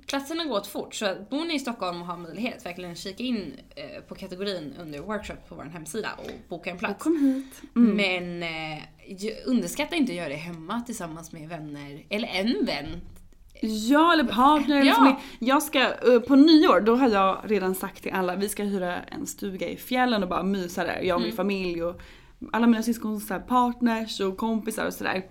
platserna 0.07 0.45
går 0.45 0.55
åt 0.57 0.67
fort. 0.67 0.95
Så 0.95 1.15
bor 1.29 1.45
ni 1.45 1.55
i 1.55 1.59
Stockholm 1.59 2.01
och 2.01 2.07
har 2.07 2.17
möjlighet, 2.17 2.65
verkligen 2.65 2.95
kika 2.95 3.23
in 3.23 3.59
eh, 3.75 4.01
på 4.07 4.15
kategorin 4.15 4.73
under 4.79 4.99
workshop 4.99 5.35
på 5.49 5.55
vår 5.55 5.63
hemsida 5.63 6.09
och 6.17 6.31
boka 6.49 6.69
en 6.69 6.77
plats. 6.77 7.03
Kom 7.03 7.19
hit. 7.19 7.61
Mm. 7.75 7.95
Men 7.95 8.43
eh, 8.43 8.83
underskatta 9.45 9.95
inte 9.95 10.11
att 10.11 10.17
göra 10.17 10.29
det 10.29 10.35
hemma 10.35 10.81
tillsammans 10.81 11.31
med 11.31 11.49
vänner, 11.49 12.05
eller 12.09 12.27
en 12.27 12.65
vän. 12.65 13.01
Ja, 13.65 14.13
eller 14.13 14.23
partner. 14.23 14.83
Ja. 14.83 14.93
familj. 14.93 15.15
Jag 15.39 15.63
ska, 15.63 15.79
eh, 15.79 16.19
på 16.27 16.35
nyår, 16.35 16.79
då 16.81 16.95
har 16.95 17.09
jag 17.09 17.37
redan 17.43 17.75
sagt 17.75 18.03
till 18.03 18.11
alla, 18.13 18.35
vi 18.35 18.49
ska 18.49 18.63
hyra 18.63 18.95
en 19.01 19.27
stuga 19.27 19.67
i 19.69 19.77
fjällen 19.77 20.23
och 20.23 20.29
bara 20.29 20.43
mysa 20.43 20.83
där. 20.83 20.99
Jag 21.01 21.15
och 21.15 21.21
Mm. 21.21 21.23
min 21.23 21.35
familj 21.35 21.83
och 21.83 22.01
alla 22.51 22.67
mina 22.67 22.83
syskons 22.83 23.31
partners 23.47 24.19
och 24.19 24.37
kompisar 24.37 24.85
och 24.87 24.93
sådär. 24.93 25.23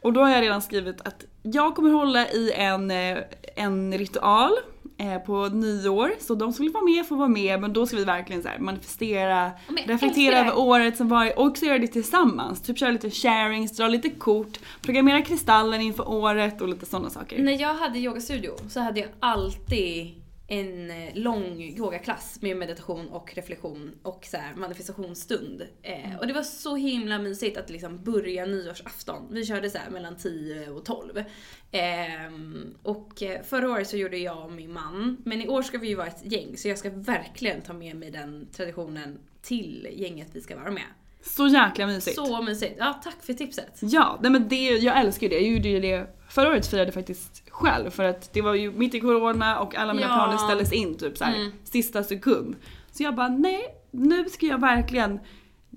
Och 0.00 0.12
då 0.12 0.20
har 0.20 0.30
jag 0.30 0.42
redan 0.42 0.62
skrivit 0.62 1.00
att 1.00 1.24
jag 1.42 1.74
kommer 1.74 1.90
hålla 1.90 2.28
i 2.28 2.52
en, 2.52 2.90
eh, 2.90 3.18
en 3.56 3.98
ritual 3.98 4.52
eh, 4.98 5.18
på 5.18 5.48
nyår. 5.48 6.12
Så 6.20 6.34
de 6.34 6.52
som 6.52 6.64
vill 6.64 6.72
vara 6.72 6.84
med 6.84 7.06
får 7.06 7.16
vara 7.16 7.28
med 7.28 7.60
men 7.60 7.72
då 7.72 7.86
ska 7.86 7.96
vi 7.96 8.04
verkligen 8.04 8.42
så 8.42 8.48
manifestera, 8.58 9.50
men 9.68 9.84
reflektera 9.84 10.38
över 10.38 10.58
året 10.58 10.96
som 10.96 11.08
var 11.08 11.38
och 11.38 11.46
också 11.46 11.64
göra 11.64 11.78
det 11.78 11.86
tillsammans. 11.86 12.62
Typ 12.62 12.78
köra 12.78 12.90
lite 12.90 13.10
sharings, 13.10 13.76
dra 13.76 13.88
lite 13.88 14.10
kort, 14.10 14.58
programmera 14.82 15.22
kristallen 15.22 15.80
inför 15.80 16.08
året 16.08 16.60
och 16.60 16.68
lite 16.68 16.86
sådana 16.86 17.10
saker. 17.10 17.38
När 17.38 17.60
jag 17.60 17.74
hade 17.74 17.98
yogastudio 17.98 18.52
så 18.68 18.80
hade 18.80 19.00
jag 19.00 19.08
alltid 19.20 20.14
en 20.48 20.90
eh, 20.90 21.14
lång 21.14 21.60
yogaklass 21.62 22.38
med 22.42 22.56
meditation 22.56 23.08
och 23.08 23.34
reflektion 23.34 23.92
och 24.02 24.26
så 24.30 24.36
här 24.36 24.54
manifestationsstund. 24.54 25.62
Eh, 25.82 26.16
och 26.20 26.26
det 26.26 26.32
var 26.32 26.42
så 26.42 26.76
himla 26.76 27.18
mysigt 27.18 27.56
att 27.56 27.70
liksom 27.70 28.04
börja 28.04 28.46
nyårsafton. 28.46 29.26
Vi 29.30 29.46
körde 29.46 29.70
så 29.70 29.78
mellan 29.90 30.16
10 30.16 30.70
och 30.70 30.84
12. 30.84 31.24
Ehm, 31.70 32.74
och 32.82 33.22
eh, 33.22 33.42
förra 33.42 33.70
året 33.70 33.88
så 33.88 33.96
gjorde 33.96 34.18
jag 34.18 34.44
och 34.44 34.52
min 34.52 34.72
man, 34.72 35.16
men 35.24 35.42
i 35.42 35.48
år 35.48 35.62
ska 35.62 35.78
vi 35.78 35.88
ju 35.88 35.94
vara 35.94 36.06
ett 36.06 36.32
gäng 36.32 36.56
så 36.56 36.68
jag 36.68 36.78
ska 36.78 36.90
verkligen 36.90 37.62
ta 37.62 37.72
med 37.72 37.96
mig 37.96 38.10
den 38.10 38.48
traditionen 38.52 39.18
till 39.42 39.88
gänget 39.92 40.28
vi 40.32 40.40
ska 40.40 40.56
vara 40.56 40.70
med. 40.70 40.86
Så 41.22 41.48
jäkla 41.48 41.86
mysigt. 41.86 42.16
Så 42.16 42.42
mysigt. 42.42 42.74
Ja, 42.78 43.00
tack 43.04 43.22
för 43.22 43.32
tipset. 43.32 43.78
Ja, 43.80 44.18
nej 44.22 44.30
men 44.30 44.48
det, 44.48 44.68
jag 44.68 45.00
älskar 45.00 45.26
ju 45.26 45.28
det. 45.28 45.34
Jag 45.34 45.52
gjorde 45.52 45.68
ju 45.68 45.80
det 45.80 46.06
förra 46.28 46.48
året 46.48 46.66
firade 46.66 46.92
faktiskt 46.92 47.45
själv 47.60 47.90
för 47.90 48.04
att 48.04 48.32
det 48.32 48.42
var 48.42 48.54
ju 48.54 48.72
mitt 48.72 48.94
i 48.94 49.00
corona 49.00 49.60
och 49.60 49.74
alla 49.76 49.94
mina 49.94 50.06
Ja. 50.06 50.14
planer 50.14 50.36
ställdes 50.36 50.72
in 50.72 50.98
typ 50.98 51.18
såhär 51.18 51.34
Mm. 51.36 51.52
sista 51.64 52.04
sekund. 52.04 52.56
Så 52.92 53.02
jag 53.02 53.14
bara 53.14 53.28
nej, 53.28 53.62
nu 53.90 54.28
ska 54.28 54.46
jag 54.46 54.60
verkligen 54.60 55.20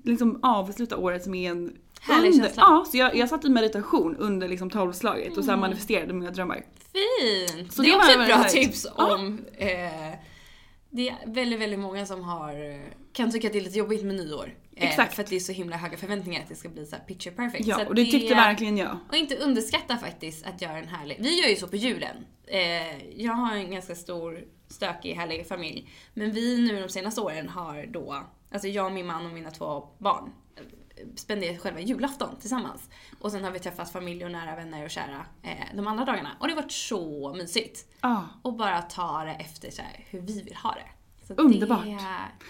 liksom 0.04 0.38
avsluta 0.42 0.96
året 0.96 1.26
med 1.26 1.50
en 1.50 1.72
Härlig 2.00 2.30
under, 2.32 2.44
känsla. 2.44 2.62
Ja, 2.66 2.84
så 2.90 2.96
jag, 2.96 3.16
jag 3.16 3.28
satt 3.28 3.44
i 3.44 3.48
meditation 3.48 4.16
under 4.16 4.48
liksom 4.48 4.70
tolvslaget 4.70 5.36
och 5.36 5.44
så 5.44 5.50
här 5.50 5.58
manifesterade 5.58 6.12
mina 6.12 6.30
drömmar. 6.30 6.56
Fint! 6.92 7.72
Så 7.72 7.82
det 7.82 7.88
är 7.88 7.92
det 7.92 7.96
också 7.98 8.18
var 8.18 8.24
ett 8.24 8.28
bra 8.40 8.44
tips 8.44 8.86
Ja. 8.98 9.14
om 9.14 9.38
eh, 9.58 9.68
Det 10.90 11.08
är 11.08 11.16
väldigt, 11.26 11.60
väldigt 11.60 11.78
många 11.78 12.06
som 12.06 12.22
har, 12.22 12.80
kan 13.12 13.32
tycka 13.32 13.46
att 13.46 13.52
det 13.52 13.58
är 13.58 13.62
lite 13.62 13.78
jobbigt 13.78 14.04
med 14.04 14.14
nyår. 14.14 14.54
Eh, 14.76 14.88
Exakt. 14.88 15.14
För 15.14 15.22
att 15.22 15.28
det 15.28 15.36
är 15.36 15.40
så 15.40 15.52
himla 15.52 15.76
höga 15.76 15.96
förväntningar 15.96 16.42
att 16.42 16.48
det 16.48 16.54
ska 16.54 16.68
bli 16.68 16.86
så 16.86 16.96
picture 17.06 17.34
perfect. 17.34 17.66
Ja, 17.66 17.86
och 17.86 17.94
det 17.94 18.04
tyckte 18.04 18.34
verkligen 18.34 18.76
jag. 18.76 18.98
Och 19.08 19.16
inte 19.16 19.36
underskatta 19.36 19.96
faktiskt 19.96 20.46
att 20.46 20.62
göra 20.62 20.78
en 20.78 20.88
härlig... 20.88 21.16
Vi 21.20 21.40
gör 21.42 21.48
ju 21.48 21.56
så 21.56 21.68
på 21.68 21.76
julen. 21.76 22.16
Eh, 22.46 23.20
jag 23.22 23.32
har 23.32 23.56
en 23.56 23.70
ganska 23.70 23.94
stor, 23.94 24.44
stökig, 24.68 25.14
härlig 25.14 25.46
familj. 25.46 25.90
Men 26.14 26.32
vi 26.32 26.60
nu 26.60 26.80
de 26.80 26.88
senaste 26.88 27.20
åren 27.20 27.48
har 27.48 27.86
då, 27.86 28.26
alltså 28.50 28.68
jag, 28.68 28.92
min 28.92 29.06
man 29.06 29.26
och 29.26 29.32
mina 29.32 29.50
två 29.50 29.88
barn 29.98 30.32
spenderat 31.16 31.60
själva 31.60 31.80
julafton 31.80 32.36
tillsammans. 32.40 32.88
Och 33.18 33.32
sen 33.32 33.44
har 33.44 33.50
vi 33.50 33.58
träffat 33.58 33.92
familj 33.92 34.24
och 34.24 34.30
nära 34.30 34.56
vänner 34.56 34.84
och 34.84 34.90
kära 34.90 35.26
eh, 35.42 35.50
de 35.74 35.86
andra 35.86 36.04
dagarna. 36.04 36.30
Och 36.40 36.46
det 36.46 36.52
har 36.54 36.62
varit 36.62 36.72
så 36.72 37.34
mysigt. 37.34 37.86
Ja. 38.00 38.28
Och 38.42 38.52
bara 38.56 38.82
ta 38.82 39.24
det 39.24 39.32
efter 39.32 39.70
så 39.70 39.82
här, 39.82 40.04
hur 40.10 40.20
vi 40.20 40.42
vill 40.42 40.56
ha 40.56 40.70
det. 40.74 40.86
Så 41.34 41.42
Underbart. 41.42 41.84
Det, 41.84 41.98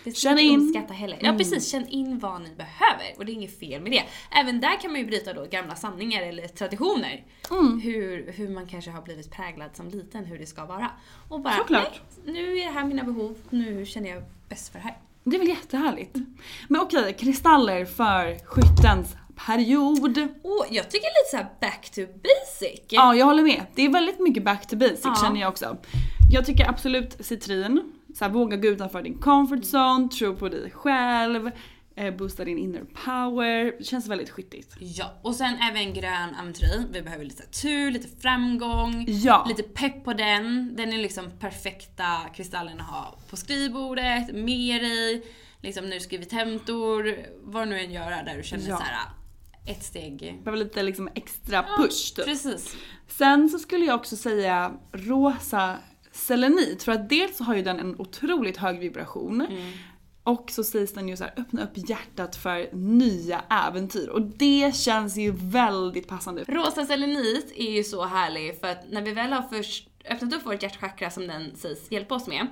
det 0.05 0.17
Känn 0.17 0.39
in. 0.39 0.87
heller. 0.91 1.19
Ja 1.23 1.33
precis, 1.33 1.71
känn 1.71 1.87
in 1.89 2.19
vad 2.19 2.43
ni 2.43 2.55
behöver. 2.55 3.15
Och 3.17 3.25
det 3.27 3.33
är 3.33 3.35
inget 3.35 3.59
fel 3.59 3.83
med 3.83 3.93
det. 3.93 4.05
Även 4.31 4.61
där 4.61 4.81
kan 4.81 4.93
man 4.93 5.01
ju 5.01 5.07
bryta 5.07 5.33
då 5.33 5.47
gamla 5.51 5.77
sanningar 5.77 6.23
eller 6.23 6.49
traditioner. 6.49 7.25
Mm. 7.51 7.81
Hur, 7.81 8.33
hur 8.33 8.49
man 8.49 8.67
kanske 8.67 8.91
har 8.91 9.03
blivit 9.03 9.31
präglad 9.31 9.77
som 9.77 9.89
liten, 9.89 10.25
hur 10.25 10.39
det 10.39 10.47
ska 10.47 10.65
vara. 10.65 10.91
Och 11.29 11.41
bara, 11.41 11.57
Såklart. 11.57 12.01
nej, 12.25 12.35
nu 12.35 12.59
är 12.59 12.67
det 12.67 12.73
här 12.73 12.85
mina 12.85 13.05
behov, 13.05 13.39
nu 13.51 13.87
känner 13.87 14.11
jag 14.11 14.23
bäst 14.49 14.73
för 14.73 14.79
det 14.79 14.85
här. 14.85 14.97
Det 15.25 15.37
är 15.37 15.39
väl 15.39 15.49
jättehärligt. 15.49 16.17
Men 16.69 16.81
okej, 16.81 17.17
kristaller 17.21 17.85
för 17.85 18.39
skyttens 18.47 19.17
period. 19.47 20.17
Och 20.43 20.67
jag 20.71 20.91
tycker 20.91 21.07
lite 21.07 21.31
såhär 21.31 21.49
back 21.61 21.91
to 21.95 22.01
basic. 22.01 22.81
Ja, 22.89 23.15
jag 23.15 23.27
håller 23.27 23.43
med. 23.43 23.63
Det 23.75 23.83
är 23.85 23.89
väldigt 23.89 24.21
mycket 24.21 24.45
back 24.45 24.67
to 24.67 24.77
basic 24.77 25.01
Ja. 25.05 25.17
känner 25.23 25.41
jag 25.41 25.49
också. 25.49 25.77
Jag 26.33 26.47
tycker 26.47 26.69
absolut 26.69 27.17
citrin. 27.27 27.93
Så 28.15 28.25
här, 28.25 28.33
våga 28.33 28.57
gå 28.57 28.69
utanför 28.69 29.03
din 29.03 29.19
comfort 29.19 29.63
zone, 29.65 30.09
tro 30.09 30.37
på 30.37 30.49
dig 30.49 30.71
själv, 30.71 31.51
eh, 32.01 32.15
boosta 32.17 32.45
din 32.45 32.59
inner 32.59 32.85
power. 33.05 33.75
Det 33.79 33.85
känns 33.85 34.09
väldigt 34.09 34.31
skyttigt. 34.31 34.77
Ja, 34.79 35.21
och 35.23 35.35
sen 35.35 35.57
även 35.71 35.95
grön 35.95 36.35
aventurin. 36.41 36.87
Vi 36.93 37.03
behöver 37.03 37.25
lite 37.25 37.43
tur, 37.47 37.91
lite 37.91 38.09
framgång, 38.21 39.05
Ja. 39.09 39.45
lite 39.49 39.63
pepp 39.63 40.05
på 40.05 40.13
den. 40.13 40.77
Den 40.77 40.93
är 40.93 40.99
liksom 40.99 41.31
perfekta 41.41 42.07
kristallen 42.35 42.81
att 42.81 42.87
ha 42.87 43.19
på 43.31 43.37
skrivbordet, 43.37 44.35
med 44.35 44.83
dig, 44.83 45.23
liksom 45.63 45.85
när 45.85 45.95
du 45.95 46.01
skriver 46.01 46.25
tentor, 46.25 47.17
vad 47.43 47.63
du 47.63 47.71
nu 47.71 47.81
än 47.81 47.93
gör 47.93 48.11
där 48.11 48.37
du 48.37 48.43
känner 48.43 48.69
Ja. 48.69 48.77
så 48.77 48.83
här 48.83 48.97
ett 49.67 49.83
steg. 49.85 50.19
Behöver 50.45 50.57
lite 50.65 50.83
liksom 50.83 51.09
extra 51.15 51.63
push 51.79 52.15
typ. 52.17 52.25
Precis. 52.25 52.77
Sen 53.09 53.49
så 53.49 53.59
skulle 53.59 53.85
jag 53.85 53.95
också 53.95 54.17
säga 54.17 54.73
rosa 54.93 55.77
selenit 56.13 56.83
för 56.83 56.93
att 56.93 57.09
dels 57.09 57.37
så 57.37 57.45
har 57.45 57.55
ju 57.55 57.63
den 57.63 57.81
en 57.81 58.01
otroligt 58.01 58.57
hög 58.57 58.79
vibration 58.79 59.47
och 60.31 60.51
så 60.51 60.65
sägs 60.65 60.93
den 60.93 61.09
ju 61.09 61.17
så 61.17 61.25
här 61.25 61.33
öppna 61.37 61.63
upp 61.65 61.71
hjärtat 61.75 62.37
för 62.37 62.69
nya 62.73 63.43
äventyr 63.51 64.09
och 64.09 64.23
det 64.23 64.77
känns 64.77 65.17
ju 65.17 65.33
väldigt 65.37 66.09
passande. 66.09 66.45
Rosa 66.49 66.87
selenit 66.87 67.53
är 67.57 67.71
ju 67.71 67.85
så 67.85 68.05
härlig 68.05 68.61
för 68.61 68.69
att 68.69 68.91
när 68.91 69.03
vi 69.03 69.13
väl 69.13 69.33
har 69.33 69.43
först 69.43 69.89
öppnat 70.11 70.35
upp 70.35 70.47
vårt 70.47 70.63
hjärtchakra 70.63 71.11
som 71.11 71.27
den 71.27 71.57
sägs 71.57 71.93
hjälpa 71.93 72.15
oss 72.15 72.27
med, 72.27 72.47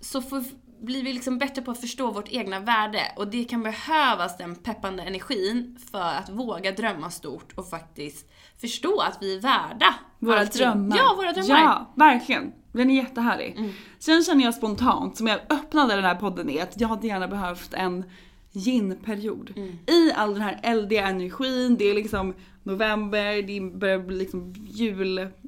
så 0.00 0.22
får, 0.22 0.44
blir 0.80 1.04
vi 1.04 1.12
liksom 1.12 1.38
bättre 1.38 1.62
på 1.62 1.70
att 1.70 1.80
förstå 1.80 2.10
vårt 2.10 2.28
egna 2.28 2.60
värde 2.60 3.02
och 3.16 3.28
det 3.28 3.44
kan 3.44 3.62
behövas 3.62 4.36
den 4.36 4.54
peppande 4.56 5.02
energin 5.02 5.78
för 5.90 6.00
att 6.00 6.28
våga 6.28 6.72
drömma 6.72 7.10
stort 7.10 7.52
och 7.54 7.70
faktiskt 7.70 8.30
förstå 8.60 9.00
att 9.00 9.18
vi 9.20 9.36
är 9.36 9.40
värda 9.40 9.94
Våra 10.18 10.40
allting. 10.40 10.58
drömmar. 10.62 10.96
Ja, 10.96 11.14
våra 11.16 11.32
drömmar. 11.32 11.62
Ja, 11.62 11.92
verkligen. 11.96 12.52
Den 12.78 12.90
är 12.90 12.94
jättehärlig. 12.94 13.74
Sen 13.98 14.22
känner 14.22 14.44
jag 14.44 14.54
spontant, 14.54 15.16
som 15.16 15.26
jag 15.26 15.40
öppnade 15.50 15.94
den 15.94 16.04
här 16.04 16.14
podden 16.14 16.50
är 16.50 16.62
att 16.62 16.80
jag 16.80 16.88
hade 16.88 17.06
gärna 17.06 17.28
behövt 17.28 17.74
en 17.74 18.04
yin-period. 18.52 19.58
I 19.86 20.12
all 20.12 20.32
den 20.34 20.42
här 20.42 20.60
eldiga 20.62 21.06
energin, 21.06 21.76
det 21.76 21.84
är 21.84 21.94
liksom 21.94 22.34
november, 22.62 23.42
det 23.42 23.60
börjar 23.78 23.98
bli 23.98 24.16
liksom 24.18 24.54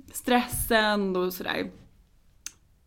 julstressen 0.05 1.17
och 1.17 1.33
sådär. 1.33 1.71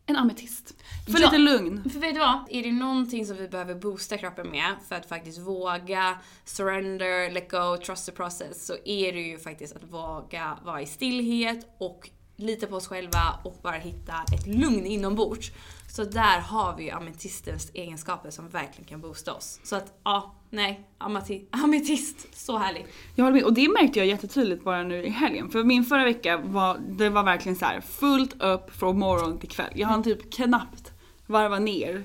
En 0.06 0.16
ametist. 0.16 0.74
För 1.06 1.12
Ja. 1.20 1.26
lite 1.26 1.38
lugn. 1.38 1.90
För 1.92 2.00
vet 2.00 2.14
du 2.14 2.20
vad? 2.20 2.38
Är 2.50 2.62
det 2.62 2.72
någonting 2.72 3.26
som 3.26 3.36
vi 3.36 3.48
behöver 3.48 3.74
boosta 3.74 4.18
kroppen 4.18 4.50
med 4.50 4.74
för 4.88 4.94
att 4.96 5.08
faktiskt 5.08 5.38
våga 5.38 6.18
surrender, 6.44 7.30
let 7.30 7.50
go, 7.50 7.76
trust 7.86 8.06
the 8.06 8.12
process 8.12 8.66
så 8.66 8.74
är 8.84 9.12
det 9.12 9.20
ju 9.20 9.38
faktiskt 9.38 9.76
att 9.76 9.84
våga 9.92 10.58
vara 10.64 10.82
i 10.82 10.86
stillhet 10.86 11.74
och 11.80 12.10
lita 12.36 12.66
på 12.66 12.76
oss 12.76 12.86
själva 12.86 13.40
och 13.44 13.58
bara 13.62 13.76
hitta 13.76 14.12
ett 14.34 14.46
lugn 14.46 14.86
inombords. 14.86 15.52
Så 15.88 16.04
där 16.04 16.40
har 16.40 16.76
vi 16.76 16.84
ju 16.84 16.90
ametistens 16.90 17.70
egenskaper 17.74 18.30
som 18.30 18.48
verkligen 18.48 18.84
kan 18.84 19.00
boosta 19.00 19.32
oss. 19.32 19.60
Så 19.64 19.76
att 19.76 20.00
ja, 20.04 20.34
nej, 20.50 20.88
amati- 20.98 21.46
ametist, 21.50 22.36
så 22.36 22.58
härligt. 22.58 22.86
Jag 23.14 23.24
håller 23.24 23.34
med. 23.34 23.44
Och 23.44 23.54
det 23.54 23.68
märkte 23.68 23.98
jag 23.98 24.08
jättetydligt 24.08 24.64
bara 24.64 24.82
nu 24.82 25.04
i 25.04 25.08
helgen. 25.08 25.50
För 25.50 25.64
min 25.64 25.84
förra 25.84 26.04
vecka 26.04 26.36
var, 26.36 26.78
det 26.88 27.08
var 27.08 27.22
verkligen 27.22 27.56
så 27.56 27.64
här 27.64 27.80
fullt 27.80 28.42
upp 28.42 28.70
från 28.76 28.98
morgon 28.98 29.38
till 29.38 29.48
kväll. 29.48 29.72
Jag 29.74 29.88
hann 29.88 30.02
typ 30.02 30.32
knappt 30.32 30.92
varva 31.26 31.58
ner. 31.58 32.04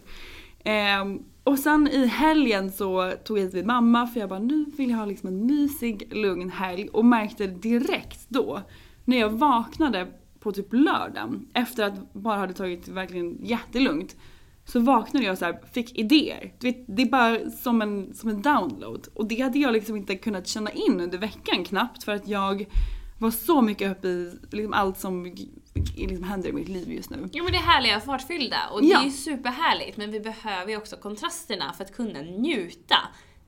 Ehm, 0.64 1.24
och 1.44 1.60
sen 1.60 1.88
i 1.88 2.06
helgen 2.06 2.72
så 2.72 3.14
tog 3.26 3.38
jag 3.38 3.44
hit 3.44 3.54
min 3.54 3.68
mamma 3.68 4.08
för 4.08 4.20
jag 4.20 4.30
bara 4.30 4.40
nu 4.40 4.66
vill 4.78 4.90
jag 4.90 4.98
ha 4.98 5.06
liksom 5.06 5.28
en 5.30 5.46
mysig, 5.46 6.14
lugn 6.14 6.50
helg. 6.50 6.90
Och 6.90 7.06
märkte 7.06 7.48
direkt 7.48 8.26
då, 8.28 8.62
när 9.06 9.20
jag 9.20 9.30
vaknade 9.30 10.08
på 10.40 10.52
typ 10.52 10.74
lördagen 10.74 11.48
efter 11.54 11.84
att 11.84 12.14
bara 12.14 12.38
hade 12.38 12.54
tagit 12.54 12.88
verkligen 12.88 13.46
jättelugnt. 13.46 14.16
Så 14.66 14.80
vaknade 14.80 15.26
jag 15.26 15.38
så 15.38 15.46
här, 15.46 15.60
fick 15.74 16.00
idéer. 16.00 16.54
Du 16.60 16.68
vet, 16.68 16.86
det 16.88 17.02
är 17.02 17.10
bara 17.10 17.50
som 17.50 17.82
en, 17.82 18.14
som 18.14 18.30
en 18.30 18.42
download. 18.42 19.08
Och 19.14 19.28
det 19.28 19.42
hade 19.42 19.60
jag 19.60 19.74
liksom 19.74 19.96
inte 19.96 20.16
kunnat 20.16 20.48
känna 20.48 20.72
in 20.72 21.02
under 21.02 21.18
veckan 21.18 21.64
knappt 21.64 22.04
för 22.04 22.12
att 22.12 22.28
jag 22.28 22.66
var 23.20 23.32
så 23.32 23.62
mycket 23.62 23.92
uppe 23.92 24.08
i 24.08 24.32
liksom 24.52 24.74
allt 24.74 25.00
som 25.00 25.36
liksom 25.96 26.24
händer 26.24 26.50
i 26.50 26.54
mitt 26.54 26.68
liv 26.68 26.92
just 26.92 27.10
nu. 27.10 27.30
Ja 27.32 27.44
men 27.44 27.52
det 27.52 27.58
är 27.58 27.62
härliga 27.62 28.00
fartfyllda 28.00 28.58
och 28.72 28.80
Ja. 28.84 28.98
det 28.98 29.04
är 29.04 29.06
ju 29.06 29.12
superhärligt 29.12 29.98
men 29.98 30.12
vi 30.12 30.20
behöver 30.20 30.72
ju 30.72 30.78
också 30.78 30.96
kontrasterna 30.96 31.74
för 31.74 31.84
att 31.84 31.96
kunna 31.96 32.22
njuta 32.22 32.96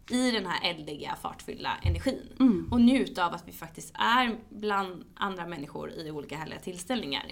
i 0.10 0.32
den 0.32 0.46
här 0.46 0.70
eldiga 0.72 1.16
fartfyllda 1.22 1.70
energin. 1.84 2.34
Mm. 2.40 2.68
Och 2.72 2.82
njuta 2.82 3.26
av 3.26 3.34
att 3.34 3.48
vi 3.48 3.52
faktiskt 3.52 3.94
är 3.94 4.36
bland 4.50 5.04
andra 5.16 5.48
människor 5.48 5.92
i 5.92 6.12
olika 6.12 6.38
härliga 6.38 6.60
tillställningar. 6.60 7.24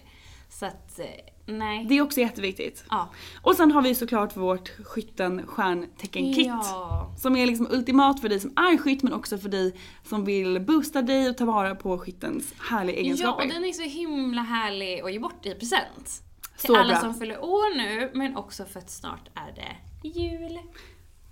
Så 0.51 0.65
att, 0.65 0.99
eh, 0.99 1.05
nej. 1.45 1.85
Det 1.85 1.97
är 1.97 2.01
också 2.01 2.19
jätteviktigt. 2.19 2.83
Ja. 2.89 3.09
Och 3.41 3.55
sen 3.55 3.71
har 3.71 3.81
vi 3.81 3.95
såklart 3.95 4.37
vårt 4.37 4.69
skytten 4.85 5.47
stjärntecken-kit. 5.47 6.47
Ja. 6.47 7.15
Som 7.19 7.35
är 7.35 7.45
liksom 7.45 7.67
ultimat 7.71 8.21
för 8.21 8.29
dig 8.29 8.39
som 8.39 8.49
är 8.55 8.77
skytt 8.77 9.03
men 9.03 9.13
också 9.13 9.37
för 9.37 9.49
dig 9.49 9.75
som 10.03 10.25
vill 10.25 10.59
boosta 10.61 11.01
dig 11.01 11.29
och 11.29 11.37
ta 11.37 11.45
vara 11.45 11.75
på 11.75 11.97
skyttens 11.97 12.53
härliga 12.69 12.95
Ja, 12.95 13.01
egenskaper. 13.01 13.43
och 13.47 13.53
den 13.53 13.65
är 13.65 13.71
så 13.73 13.81
himla 13.83 14.41
härlig 14.41 15.01
att 15.01 15.11
ge 15.13 15.19
bort 15.19 15.45
i 15.45 15.55
present. 15.55 16.23
Till 16.57 16.67
Så 16.67 16.75
alla 16.77 16.89
bra. 16.93 16.99
som 17.01 17.13
fyller 17.13 17.43
år 17.43 17.77
nu, 17.77 18.11
men 18.13 18.35
också 18.37 18.65
för 18.65 18.79
att 18.79 18.89
snart 18.89 19.29
är 19.33 19.55
det 19.55 19.75
jul. 20.19 20.59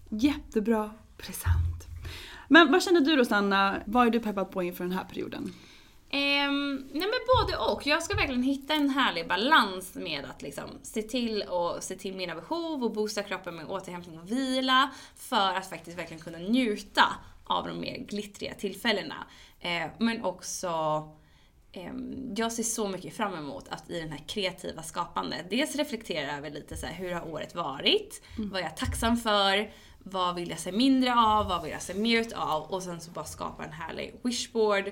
Jättebra 0.10 0.92
present. 1.18 1.88
Men 2.48 2.72
vad 2.72 2.84
känner 2.84 3.02
du 3.02 3.16
då 3.16 3.26
Sanna? 3.26 3.82
Vad 3.86 4.08
är 4.08 4.12
du 4.12 4.20
peppad 4.20 4.52
på 4.52 4.64
inför 4.64 4.84
den 4.84 4.94
här 4.94 5.04
perioden? 5.04 5.54
Ehm, 6.10 6.76
nej 6.92 7.08
men 7.08 7.20
både 7.38 7.58
och. 7.58 7.88
Jag 7.88 8.04
ska 8.04 8.16
verkligen 8.16 8.44
hitta 8.44 8.74
en 8.74 8.90
härlig 8.90 9.28
balans 9.28 9.96
med 9.96 10.26
att 10.26 10.42
liksom 10.42 10.70
se 10.84 11.02
till 11.02 11.44
och 11.44 11.84
se 11.84 11.96
till 11.96 12.16
mina 12.16 12.36
behov 12.36 12.84
och 12.84 12.92
boosta 12.92 13.24
kroppen 13.24 13.56
med 13.56 13.66
återhämtning 13.66 14.20
och 14.20 14.32
vila 14.32 14.92
för 15.16 15.54
att 15.54 15.70
faktiskt 15.70 15.98
verkligen 15.98 16.24
kunna 16.24 16.38
njuta 16.38 17.04
av 17.44 17.68
de 17.68 17.80
mer 17.80 17.98
glittriga 17.98 18.54
tillfällena. 18.54 19.16
Eh, 19.60 19.88
men 19.98 20.24
också 20.24 21.04
ehm, 21.72 22.34
jag 22.36 22.52
ser 22.52 22.64
så 22.64 22.88
mycket 22.88 23.18
fram 23.18 23.34
emot 23.34 23.68
att 23.70 23.90
i 23.90 24.00
den 24.00 24.12
här 24.12 24.24
kreativa 24.28 24.84
skapandet 24.84 25.50
dels 25.50 25.76
reflektera 25.76 26.38
över 26.38 26.50
lite 26.50 26.78
så 26.78 26.86
här, 26.86 26.94
hur 26.94 27.12
har 27.12 27.28
året 27.28 27.56
varit? 27.56 28.22
Vad 28.38 28.60
är 28.62 28.66
jag 28.66 28.78
tacksam 28.78 29.18
för? 29.18 29.72
Vad 30.12 30.36
vill 30.36 30.50
jag 30.50 30.60
se 30.60 30.72
mindre 30.72 31.14
av? 31.16 31.48
Vad 31.48 31.64
vill 31.64 31.72
jag 31.72 31.82
se 31.82 31.94
mer 31.94 32.22
utav? 32.22 32.62
Och 32.64 32.84
sen 32.84 33.02
så 33.02 33.12
bara 33.12 33.26
skapa 33.26 33.64
en 33.66 33.72
härlig 33.72 34.16
wishboard. 34.24 34.88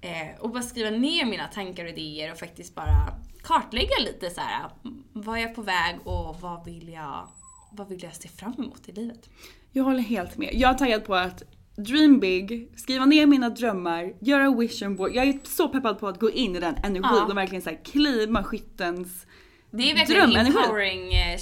Eh, 0.00 0.40
och 0.40 0.50
bara 0.50 0.62
skriva 0.62 0.90
ner 0.90 1.24
mina 1.24 1.46
tankar 1.46 1.84
och 1.84 1.90
idéer 1.90 2.32
och 2.32 2.38
faktiskt 2.38 2.74
bara 2.74 3.08
kartlägga 3.42 3.98
lite 4.04 4.30
så 4.30 4.40
här. 4.40 4.70
Vad 5.12 5.38
är 5.38 5.42
jag 5.42 5.54
på 5.54 5.62
väg 5.62 5.96
och 6.04 6.40
vad 6.40 6.64
vill 6.64 6.88
jag, 6.88 7.28
vad 7.72 7.88
vill 7.88 8.02
jag 8.02 8.14
se 8.14 8.28
fram 8.28 8.54
emot 8.58 8.88
i 8.88 8.92
livet? 8.92 9.30
Jag 9.72 9.84
håller 9.84 10.02
helt 10.02 10.36
med. 10.38 10.50
Jag 10.54 10.70
är 10.70 10.74
taggad 10.74 11.04
på 11.04 11.14
att 11.14 11.42
dream 11.76 12.20
big, 12.20 12.72
skriva 12.76 13.04
ner 13.04 13.26
mina 13.26 13.48
drömmar, 13.48 14.12
göra 14.20 14.50
vision 14.54 14.96
board. 14.96 15.10
Jag 15.14 15.28
är 15.28 15.38
så 15.44 15.68
peppad 15.68 15.98
på 16.00 16.08
att 16.08 16.20
gå 16.20 16.30
in 16.30 16.56
i 16.56 16.60
den 16.60 16.74
energin 16.74 17.02
Ja. 17.16 17.24
och 17.26 17.36
verkligen 17.36 17.62
så 17.62 17.70
här 17.70 17.80
klima 17.84 18.44
skyttens 18.44 19.26
Det 19.70 19.90
är 19.90 19.94
verkligen 19.94 20.22
en 20.22 20.30
Drömenergi. 20.30 20.58
empowering 20.58 21.14
eh, 21.14 21.38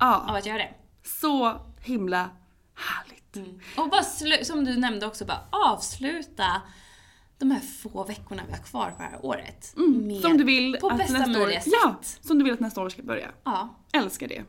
Ja. 0.00 0.24
av 0.28 0.34
att 0.36 0.46
göra 0.46 0.58
det. 0.58 0.70
så 1.04 1.60
himla 1.82 2.30
härligt. 2.74 3.48
Och 3.76 3.90
bara 3.90 4.02
som 4.44 4.64
du 4.64 4.76
nämnde 4.76 5.06
också, 5.06 5.24
bara 5.24 5.40
avsluta 5.50 6.62
de 7.38 7.50
här 7.50 7.60
få 7.60 8.04
veckorna 8.04 8.42
vi 8.46 8.52
har 8.52 8.58
kvar 8.62 8.90
på 8.90 9.02
det 9.02 9.08
här 9.08 9.24
året. 9.26 9.72
med- 9.76 9.86
Mm. 9.96 10.20
Som 10.22 10.36
du 10.36 10.44
vill 10.44 10.76
på 10.80 10.88
att 10.88 10.98
bästa 10.98 11.18
nästa 11.18 11.30
år, 11.30 11.38
möjliga 11.38 11.60
sätt. 11.60 11.72
ja, 11.82 11.96
som 12.20 12.38
du 12.38 12.44
vill 12.44 12.52
att 12.54 12.60
nästa 12.60 12.82
år 12.82 12.88
ska 12.88 13.02
börja. 13.02 13.28
Ja. 13.44 13.68
Älskar 13.92 14.28
det. 14.28 14.44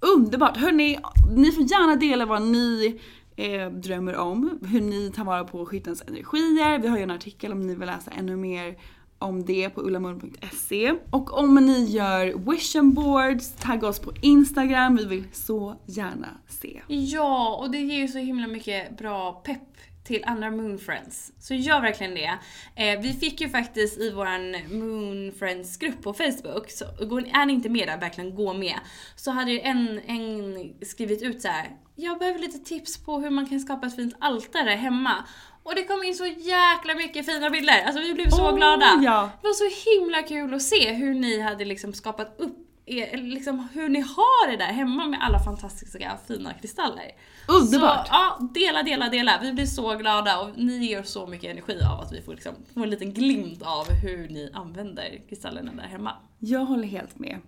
Underbart! 0.00 0.56
Hörni, 0.56 0.98
ni 1.36 1.52
får 1.52 1.62
gärna 1.64 1.96
dela 1.96 2.26
vad 2.26 2.42
ni 2.42 3.00
eh, 3.36 3.70
drömmer 3.70 4.16
om, 4.16 4.58
hur 4.66 4.80
ni 4.80 5.12
tar 5.12 5.24
vara 5.24 5.44
på 5.44 5.66
skyttens 5.66 6.02
energier. 6.06 6.78
Vi 6.78 6.88
har 6.88 6.96
ju 6.96 7.02
en 7.02 7.10
artikel 7.10 7.52
om 7.52 7.60
ni 7.60 7.74
vill 7.74 7.86
läsa 7.86 8.10
ännu 8.10 8.36
mer 8.36 8.78
om 9.22 9.44
det 9.44 9.70
på 9.70 9.80
ullamun.se. 9.80 10.94
Och 11.10 11.38
om 11.38 11.54
ni 11.54 11.84
gör 11.84 12.50
vision 12.50 12.94
boards, 12.94 13.52
tagga 13.52 13.88
oss 13.88 13.98
på 13.98 14.12
Instagram, 14.22 14.96
vi 14.96 15.04
vill 15.04 15.24
så 15.32 15.76
gärna 15.86 16.28
se. 16.48 16.82
Ja, 16.88 17.56
och 17.60 17.70
det 17.70 17.78
ger 17.78 17.98
ju 17.98 18.08
så 18.08 18.18
himla 18.18 18.46
mycket 18.46 18.98
bra 18.98 19.32
pepp 19.32 19.72
till 20.04 20.24
andra 20.26 20.50
moonfriends. 20.50 21.32
Så 21.38 21.54
gör 21.54 21.80
verkligen 21.80 22.14
det. 22.14 22.38
Eh, 22.76 23.00
vi 23.00 23.12
fick 23.12 23.40
ju 23.40 23.48
faktiskt 23.48 23.98
i 24.00 24.10
våran 24.10 24.50
moonfriends-grupp 24.70 26.02
på 26.02 26.14
Facebook, 26.14 26.70
så 26.70 26.84
är 26.84 27.46
ni 27.46 27.52
inte 27.52 27.68
med 27.68 27.88
där, 27.88 28.00
verkligen 28.00 28.34
gå 28.34 28.54
med. 28.54 28.78
Så 29.16 29.30
hade 29.30 29.50
ju 29.50 29.60
en, 29.60 30.00
en 30.06 30.74
skrivit 30.82 31.22
ut 31.22 31.42
så 31.42 31.48
här. 31.48 31.76
jag 31.94 32.18
behöver 32.18 32.38
lite 32.38 32.58
tips 32.58 33.04
på 33.04 33.20
hur 33.20 33.30
man 33.30 33.46
kan 33.46 33.60
skapa 33.60 33.86
ett 33.86 33.96
fint 33.96 34.14
altare 34.20 34.70
hemma. 34.70 35.24
Och 35.62 35.74
det 35.74 35.84
kom 35.84 36.02
in 36.04 36.14
så 36.14 36.26
jäkla 36.26 36.94
mycket 36.94 37.26
fina 37.26 37.50
bilder, 37.50 37.82
alltså 37.86 38.02
vi 38.02 38.14
blev 38.14 38.30
så 38.30 38.48
Oh, 38.50 38.56
glada. 38.56 39.00
ja. 39.04 39.30
Det 39.42 39.46
var 39.48 39.54
så 39.54 39.90
himla 39.90 40.22
kul 40.22 40.54
att 40.54 40.62
se 40.62 40.92
hur 40.92 41.14
ni 41.14 41.40
hade 41.40 41.64
liksom 41.64 41.92
skapat 41.92 42.34
upp 42.38 42.56
er, 42.86 43.16
liksom 43.16 43.68
hur 43.72 43.88
ni 43.88 44.00
har 44.00 44.50
det 44.50 44.56
där 44.56 44.72
hemma 44.72 45.06
med 45.06 45.22
alla 45.22 45.38
fantastiska 45.38 46.18
fina 46.28 46.52
kristaller. 46.52 47.10
Underbart. 47.48 48.06
Så 48.06 48.12
ja, 48.14 48.38
dela, 48.54 48.82
dela, 48.82 49.08
dela. 49.08 49.38
Vi 49.42 49.52
blir 49.52 49.66
så 49.66 49.94
glada 49.96 50.40
och 50.40 50.48
ni 50.58 50.72
ger 50.86 51.02
så 51.02 51.26
mycket 51.26 51.50
energi 51.50 51.78
av 51.92 52.00
att 52.00 52.12
vi 52.12 52.22
får, 52.22 52.32
liksom, 52.34 52.52
får 52.74 52.82
en 52.82 52.90
liten 52.90 53.12
glimt 53.14 53.62
av 53.62 53.86
hur 54.02 54.28
ni 54.28 54.50
använder 54.54 55.20
kristallerna 55.28 55.72
där 55.72 55.88
hemma. 55.88 56.12
Jag 56.38 56.64
håller 56.64 56.88
helt 56.88 57.18
med. 57.18 57.38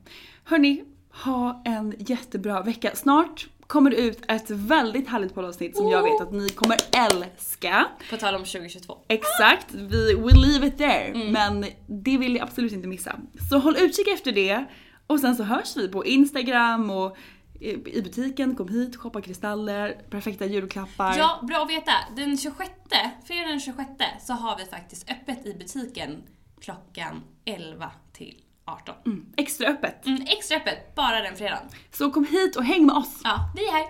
Hörni, 0.44 0.84
ha 1.24 1.62
en 1.64 1.94
jättebra 1.98 2.62
vecka. 2.62 2.90
Snart 2.94 3.46
kommer 3.66 3.90
det 3.90 3.96
ut 3.96 4.22
ett 4.28 4.50
väldigt 4.50 5.08
härligt 5.08 5.34
poddavsnitt 5.34 5.76
som 5.76 5.88
jag 5.88 6.02
vet 6.02 6.20
att 6.20 6.32
ni 6.32 6.48
kommer 6.48 6.76
älska. 6.92 7.86
På 8.10 8.16
tal 8.16 8.34
om 8.34 8.44
2022. 8.44 8.98
Exakt, 9.08 9.74
vi 9.74 10.14
will 10.14 10.36
leave 10.36 10.66
it 10.66 10.78
there. 10.78 11.30
Men 11.30 11.66
det 11.86 12.18
vill 12.18 12.32
ni 12.32 12.40
absolut 12.40 12.72
inte 12.72 12.88
missa. 12.88 13.16
Så 13.50 13.58
håll 13.58 13.76
utkik 13.76 14.08
efter 14.08 14.32
det. 14.32 14.64
Och 15.06 15.20
sen 15.20 15.36
så 15.36 15.42
hörs 15.42 15.76
vi 15.76 15.88
på 15.88 16.06
Instagram 16.06 16.90
och 16.90 17.16
i 17.60 18.02
butiken. 18.02 18.56
Kom 18.56 18.68
hit, 18.68 18.96
shoppa 18.96 19.20
kristaller, 19.20 19.98
perfekta 20.10 20.46
julklappar. 20.46 21.16
Ja, 21.18 21.40
bra 21.42 21.62
att 21.62 21.70
veta. 21.70 21.92
Den 22.16 22.38
26, 22.38 22.70
fredag 23.24 23.48
den 23.48 23.60
26 23.60 23.90
så 24.20 24.32
har 24.32 24.58
vi 24.58 24.64
faktiskt 24.64 25.10
öppet 25.10 25.46
i 25.46 25.54
butiken 25.54 26.22
klockan 26.60 27.22
11 27.44 27.90
till 28.12 28.43
18. 28.66 28.94
Mm, 29.06 29.26
extra 29.36 29.68
öppet. 29.68 30.06
Mm, 30.06 30.22
extra 30.26 30.56
öppet, 30.56 30.94
bara 30.94 31.20
den 31.20 31.36
fredagen. 31.36 31.64
Så 31.92 32.10
kom 32.10 32.24
hit 32.24 32.56
och 32.56 32.64
häng 32.64 32.86
med 32.86 32.96
oss. 32.96 33.20
Ja, 33.24 33.36
vi 33.56 33.68
är 33.68 33.72
här. 33.72 33.86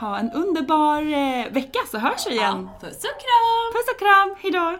Ha 0.00 0.18
en 0.18 0.30
underbar 0.32 1.02
eh, 1.02 1.52
vecka 1.52 1.78
så 1.90 1.98
hörs 1.98 2.26
vi 2.26 2.30
igen. 2.30 2.68
Ja, 2.72 2.78
puss 2.80 2.96
och 2.96 3.20
kram! 3.20 3.72
Puss 3.72 3.88
och 3.94 3.98
kram, 3.98 4.34
hejdå! 4.42 4.78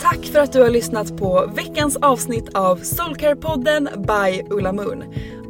Tack 0.00 0.26
för 0.26 0.38
att 0.38 0.52
du 0.52 0.62
har 0.62 0.70
lyssnat 0.70 1.16
på 1.16 1.50
veckans 1.54 1.96
avsnitt 1.96 2.54
av 2.54 2.78
Soulcare-podden 2.78 3.88
by 4.06 4.54
Ulla 4.54 4.72
Moon. 4.72 5.14